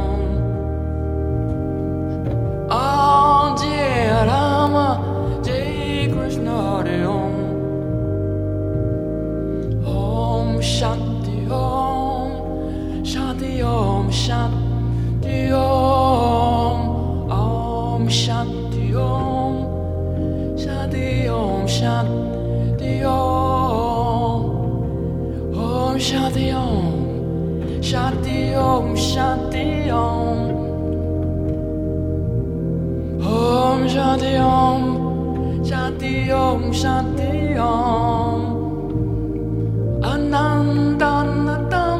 [10.57, 16.79] Om Shanti Om Shanti Om Shanti Om
[17.29, 19.55] Om Shanti Om
[20.57, 24.41] Shanti Om Shanti Om
[25.53, 30.39] Om Shanti Om Shanti Om Shanti Om
[33.21, 38.56] Om Shanti Om Shanti Om Shanti Om
[40.11, 41.99] Anandanadam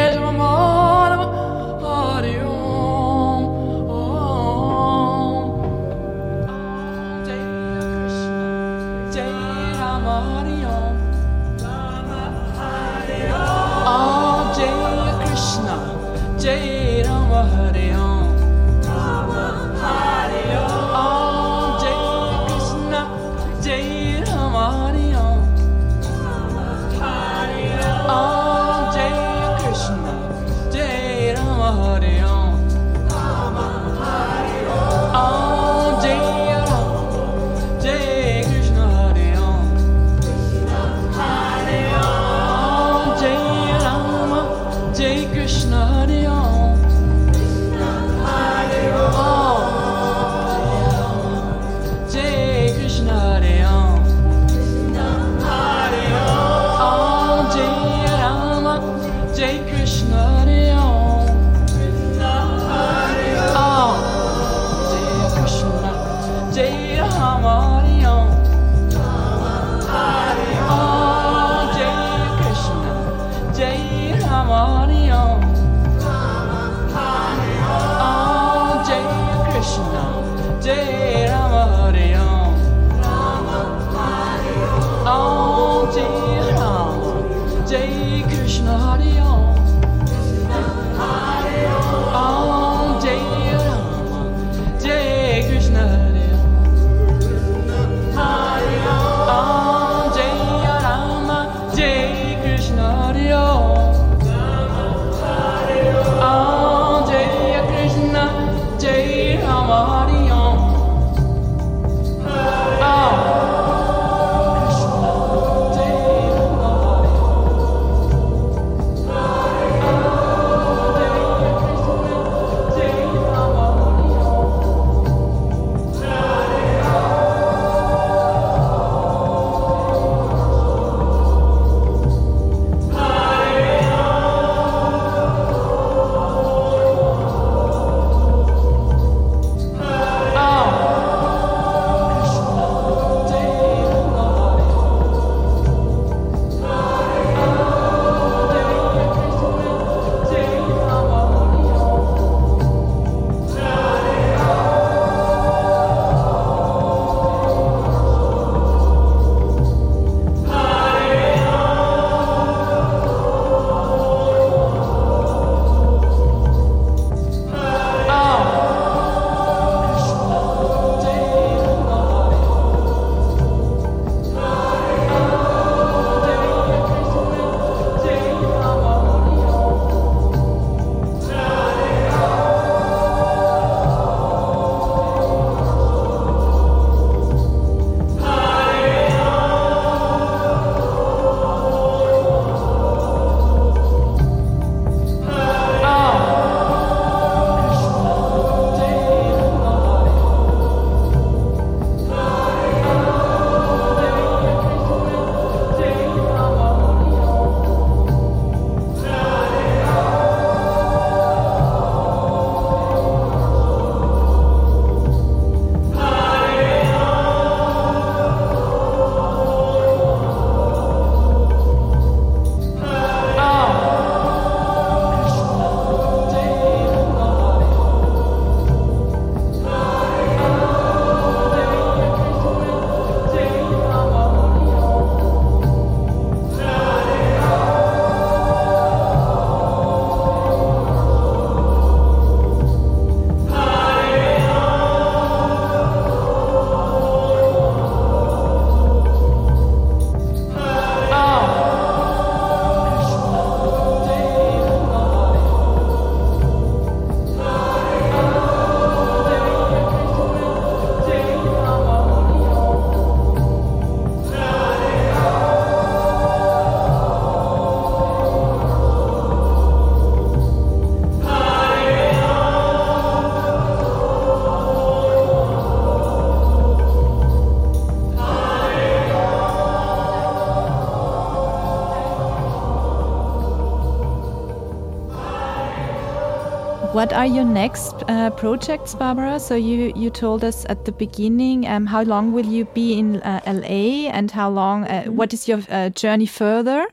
[287.21, 289.39] are your next uh, projects, Barbara?
[289.39, 291.67] So you you told us at the beginning.
[291.67, 294.85] Um, how long will you be in uh, LA, and how long?
[294.85, 296.87] Uh, what is your uh, journey further?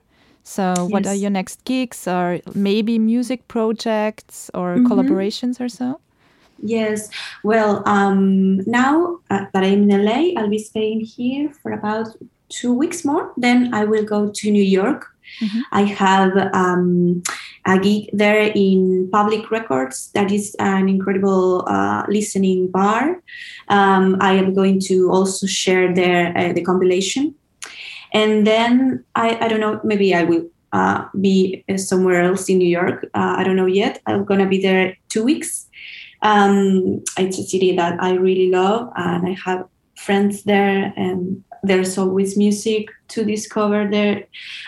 [0.45, 4.87] So, what are your next gigs, or maybe music projects or Mhm.
[4.89, 6.01] collaborations or so?
[6.63, 7.09] Yes.
[7.43, 12.09] Well, um, now uh, that I'm in LA, I'll be staying here for about
[12.49, 13.33] two weeks more.
[13.37, 15.07] Then I will go to New York.
[15.41, 15.63] Mhm.
[15.73, 17.23] I have um,
[17.65, 20.11] a gig there in Public Records.
[20.15, 23.23] That is an incredible uh, listening bar.
[23.69, 27.35] Um, I am going to also share there uh, the compilation.
[28.13, 32.59] And then I, I don't know, maybe I will uh, be uh, somewhere else in
[32.59, 33.05] New York.
[33.15, 34.01] Uh, I don't know yet.
[34.07, 35.67] I'm going to be there two weeks.
[36.23, 41.99] Um, it's a city that I really love, and I have friends there, and there's
[41.99, 44.25] always music to discover there,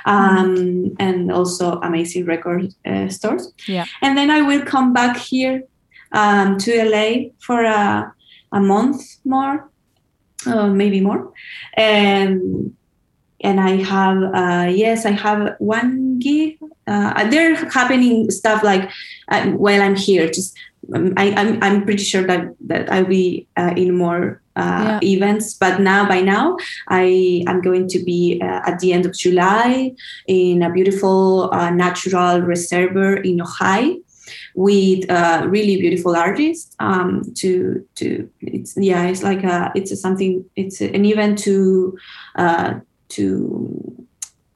[0.07, 3.53] um, and also amazing record uh, stores.
[3.67, 3.87] Yeah.
[4.03, 5.65] And then I will come back here
[6.13, 8.13] um, to LA for a,
[8.53, 9.71] a month more,
[10.47, 11.33] uh, maybe more,
[11.75, 12.75] and
[13.43, 16.59] and I have uh, yes, I have one gig.
[16.87, 18.91] Uh, there happening stuff like
[19.29, 20.29] uh, while I'm here.
[20.29, 20.57] Just
[20.95, 25.01] um, I, I'm I'm pretty sure that that I'll be uh, in more uh, Yeah.
[25.03, 25.55] events.
[25.55, 26.57] But now by now
[26.89, 29.93] I am going to be uh, at the end of July
[30.27, 33.97] in a beautiful uh, natural reservoir in Ohio
[34.55, 39.97] with uh, really beautiful artists um, to to it's yeah it's like a it's a
[39.97, 41.97] something it's an event to
[42.37, 42.75] uh,
[43.09, 44.05] to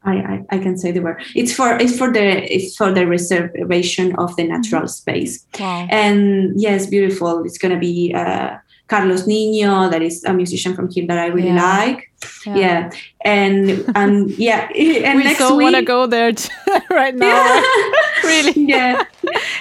[0.06, 3.06] I, I, I can say the word it's for it's for the it's for the
[3.06, 5.86] reservation of the natural space Wow.
[5.90, 8.56] and yes beautiful it's gonna be uh,
[8.88, 11.84] Carlos Nino that is a musician from here that I really Yeah.
[11.84, 12.10] like
[12.46, 12.90] yeah,
[13.24, 16.32] and and yeah and we next so week want to go there
[16.90, 17.62] right now.
[18.24, 18.52] really?
[18.56, 19.04] yeah.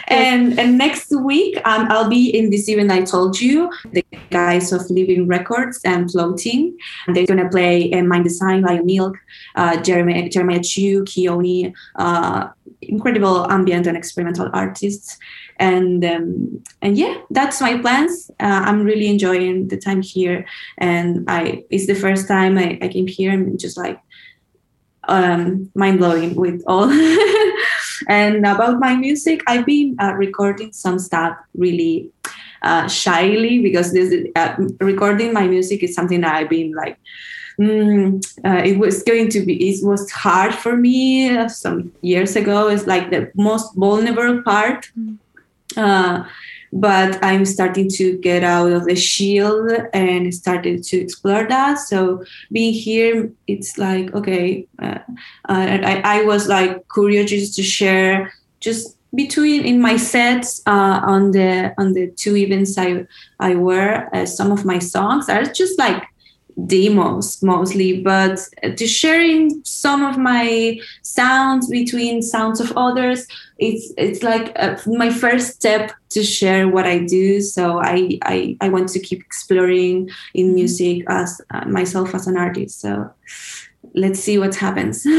[0.08, 4.72] And and next week um, I'll be in this event I told you, the guys
[4.72, 6.78] of Leaving Records and Floating.
[7.08, 9.18] And they're gonna play uh, Mind Design, Lion Milk,
[9.56, 12.48] uh, Jeremy Jeremiah Chiu, Kioni, uh,
[12.82, 15.18] incredible ambient and experimental artists.
[15.60, 18.32] And um, and yeah, that's my plans.
[18.40, 20.46] Uh, I'm really enjoying the time here,
[20.78, 24.00] and I it's the first time I, I came here and just like
[25.08, 26.90] um, mind blowing with all.
[28.08, 32.12] and about my music, I've been uh, recording some stuff really
[32.62, 36.98] uh, shyly because this uh, recording my music is something that I've been like.
[37.60, 42.68] Mm, uh, it was going to be it was hard for me some years ago
[42.68, 44.90] it's like the most vulnerable part
[45.78, 46.24] uh,
[46.72, 51.78] but I'm starting to get out of the shield and started to explore that.
[51.78, 55.00] So being here, it's like okay, uh,
[55.48, 61.00] uh, I, I was like curious just to share just between in my sets uh,
[61.04, 63.06] on the on the two events I
[63.40, 66.04] I wear uh, some of my songs are just like
[66.68, 68.40] demos mostly but
[68.78, 73.26] to sharing some of my sounds between sounds of others
[73.58, 78.56] it's it's like uh, my first step to share what i do so i i,
[78.62, 83.10] I want to keep exploring in music as uh, myself as an artist so
[83.96, 85.06] let's see what happens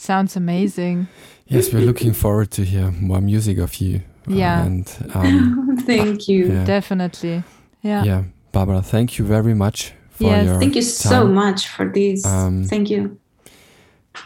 [0.00, 1.08] Sounds amazing.
[1.48, 3.96] Yes, we're looking forward to hear more music of you.
[4.30, 4.64] Uh, Yeah.
[4.64, 7.42] and um, thank you yeah, Definitely.
[7.82, 8.04] Yeah.
[8.04, 8.22] yeah,
[8.52, 12.24] Barbara, thank you very much for Yes, thank you so much for this.
[12.24, 13.18] Um, thank you.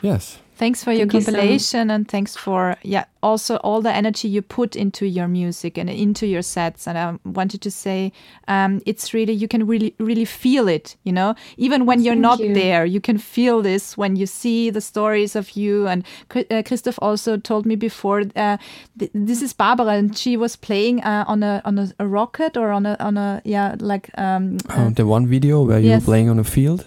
[0.01, 3.93] Yes, Thanks for your Thank you so compilation and thanks for yeah also all the
[3.93, 6.87] energy you put into your music and into your sets.
[6.87, 8.13] And I wanted to say
[8.49, 10.97] um, it's really you can really really feel it.
[11.05, 12.55] You know, even when you're Thank not you.
[12.55, 15.87] there, you can feel this when you see the stories of you.
[15.87, 16.05] And
[16.35, 18.57] uh, Christoph also told me before uh,
[18.99, 22.57] th- this is Barbara and she was playing uh, on a on a, a rocket
[22.57, 25.91] or on a on a yeah like um, uh, uh, the one video where you
[25.91, 26.03] yes.
[26.03, 26.87] were playing on a field,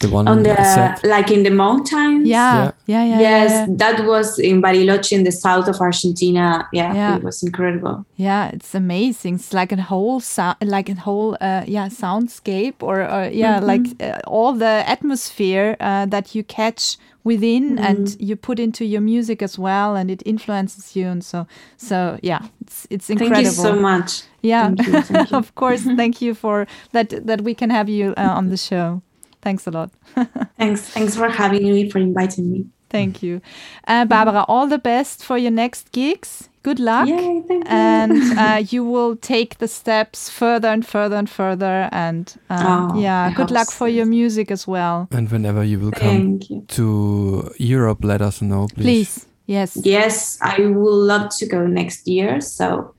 [0.00, 1.04] the one on the set.
[1.04, 3.74] like in the mountains yeah yeah yeah yes yeah, yeah.
[3.82, 7.16] that was in bariloche in the south of argentina yeah, Yeah.
[7.16, 9.34] it was incredible Yeah, it's amazing.
[9.36, 13.86] It's like a whole sound, like a whole uh, yeah soundscape, or, or yeah, like
[14.00, 19.42] uh, all the atmosphere uh, that you catch within and you put into your music
[19.42, 21.08] as well, and it influences you.
[21.08, 21.46] And so,
[21.76, 23.34] so yeah, it's it's incredible.
[23.36, 24.10] thank you so much
[24.42, 25.36] Yeah, Thank you, thank you.
[25.38, 25.82] of course.
[25.96, 27.08] Thank you for that.
[27.26, 29.00] That we can have you uh, on the show.
[29.42, 29.90] Thanks a lot.
[30.58, 33.40] thanks thanks for having me for inviting me Thank you,
[33.86, 34.44] uh, Barbara.
[34.48, 36.48] All the best for your next gigs.
[36.64, 37.06] Good luck.
[37.08, 37.70] Yay, thank you.
[37.70, 43.00] and uh, you will take the steps further and further and further and um, Oh,
[43.00, 46.40] yeah I good hope luck for your music as well And whenever you will come
[46.48, 48.84] you to Europe, let us know, please.
[48.84, 52.94] please yes yes i would love to go next year so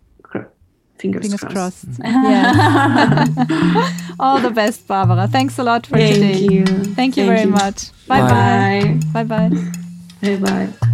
[1.01, 1.53] fingers, Fingers crossed.
[1.55, 1.85] crossed.
[1.99, 2.23] Mm.
[2.31, 4.15] Yeah.
[4.19, 5.27] All the best, Barbara.
[5.27, 6.19] Thanks a lot for today.
[6.21, 6.55] Thank today.
[6.55, 6.65] you.
[6.65, 7.49] Thank you Thank very you.
[7.49, 7.91] much.
[8.07, 8.99] Bye bye.
[9.13, 9.23] Bye.
[9.23, 10.37] Bye bye.
[10.37, 10.90] Bye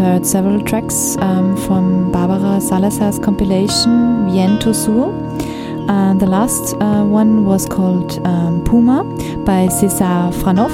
[0.00, 5.12] heard several tracks um, from Barbara Salazar's compilation Viento Sur.
[5.90, 9.04] Uh, the last uh, one was called um, Puma
[9.44, 10.72] by Cesar Franov.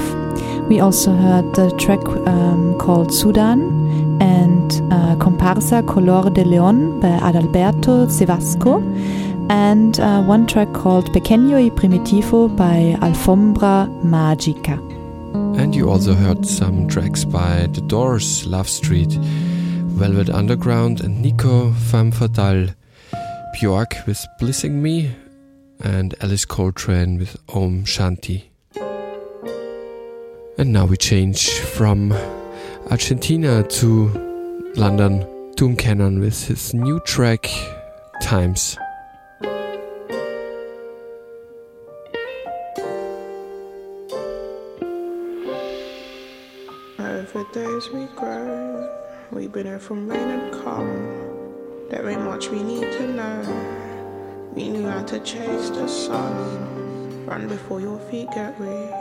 [0.69, 3.59] We also heard the track um, called Sudan
[4.21, 8.81] and uh, Comparsa Color de León by Adalberto Cevasco
[9.49, 14.86] and uh, one track called Pequeño y Primitivo by Alfombra Magica.
[15.67, 21.73] And you also heard some tracks by The Doors, Love Street, Velvet Underground and Nico
[21.73, 22.73] Femme Fatale.
[23.53, 25.11] Bjork with Blissing Me
[25.83, 28.43] and Alice Coltrane with Om Shanti.
[30.57, 32.13] And now we change from
[32.89, 35.51] Argentina to London.
[35.57, 37.49] Doom Cannon with his new track
[38.21, 38.77] Times.
[49.65, 50.87] Here from rain and calm.
[51.89, 53.41] There ain't much we need to know.
[54.53, 57.25] We knew how to chase the sun.
[57.25, 58.91] Run before your feet get weak.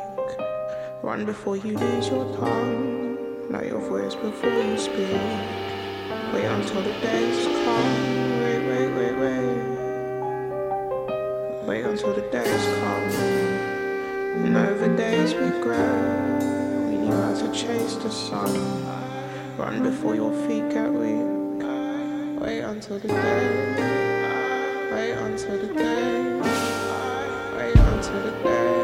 [1.03, 3.51] Run before you lose your tongue.
[3.51, 5.21] Know your voice before you speak.
[6.33, 8.41] Wait until the days come.
[8.43, 9.77] Wait, wait, wait, wait.
[11.67, 13.11] Wait until the days come.
[14.45, 16.89] And over days we grow.
[16.89, 18.96] We knew how to chase the sun.
[19.59, 21.65] Run before your feet get weak.
[22.43, 23.77] Wait until the day.
[24.93, 26.41] Wait until the day.
[27.57, 28.76] Wait until the day.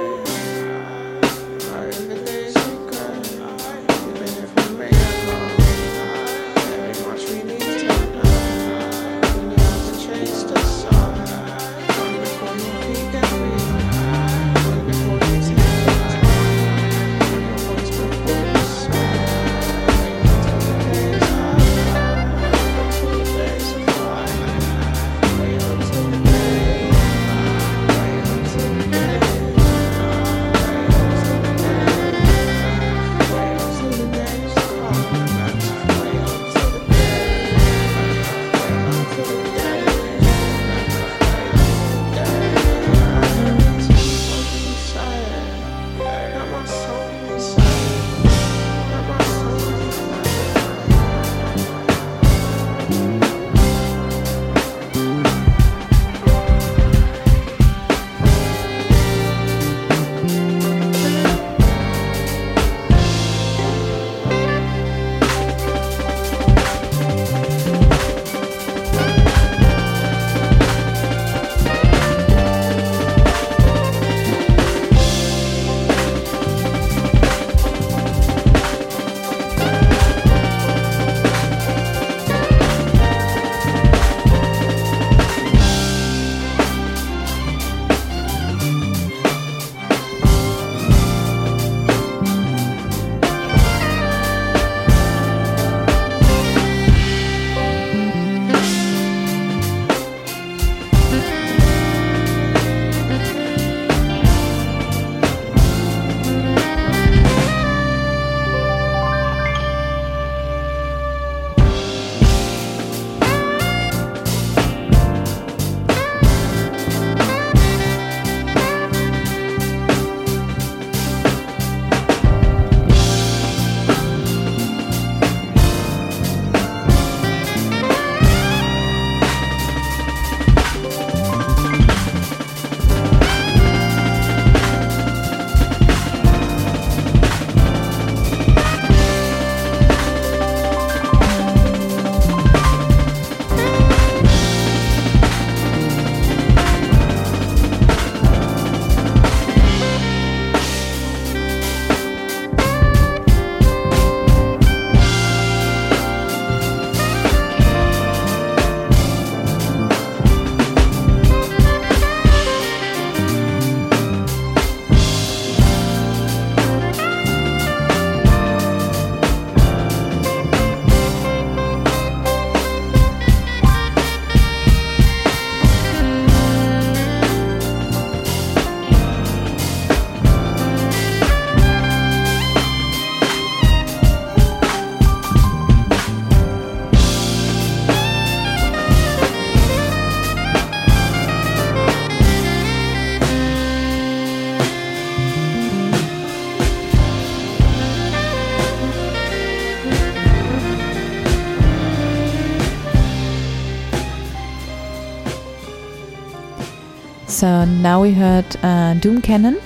[207.42, 209.60] So now we heard uh, Doom Cannon.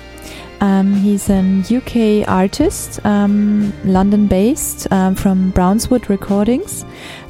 [0.62, 6.86] Um, he's an UK artist, um, London based, um, from Brownswood Recordings.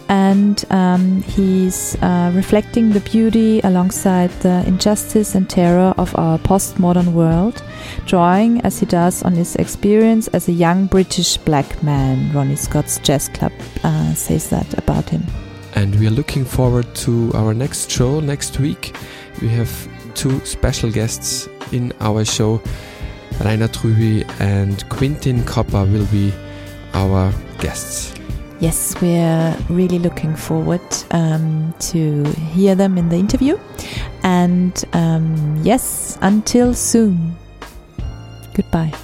[0.09, 7.13] and um, he's uh, reflecting the beauty alongside the injustice and terror of our postmodern
[7.13, 7.61] world,
[8.05, 12.33] drawing as he does on his experience as a young British black man.
[12.33, 13.51] Ronnie Scott's Jazz Club
[13.83, 15.25] uh, says that about him.
[15.75, 18.97] And we are looking forward to our next show next week.
[19.43, 22.61] We have two special guests in our show.
[23.45, 26.33] Rainer Trüby and Quintin Copper will be
[26.95, 28.15] our guests.
[28.59, 30.81] Yes, we're really looking forward
[31.11, 32.25] um, to
[32.55, 33.59] hear them in the interview.
[34.23, 37.37] And um, yes, until soon.
[38.55, 38.95] Goodbye.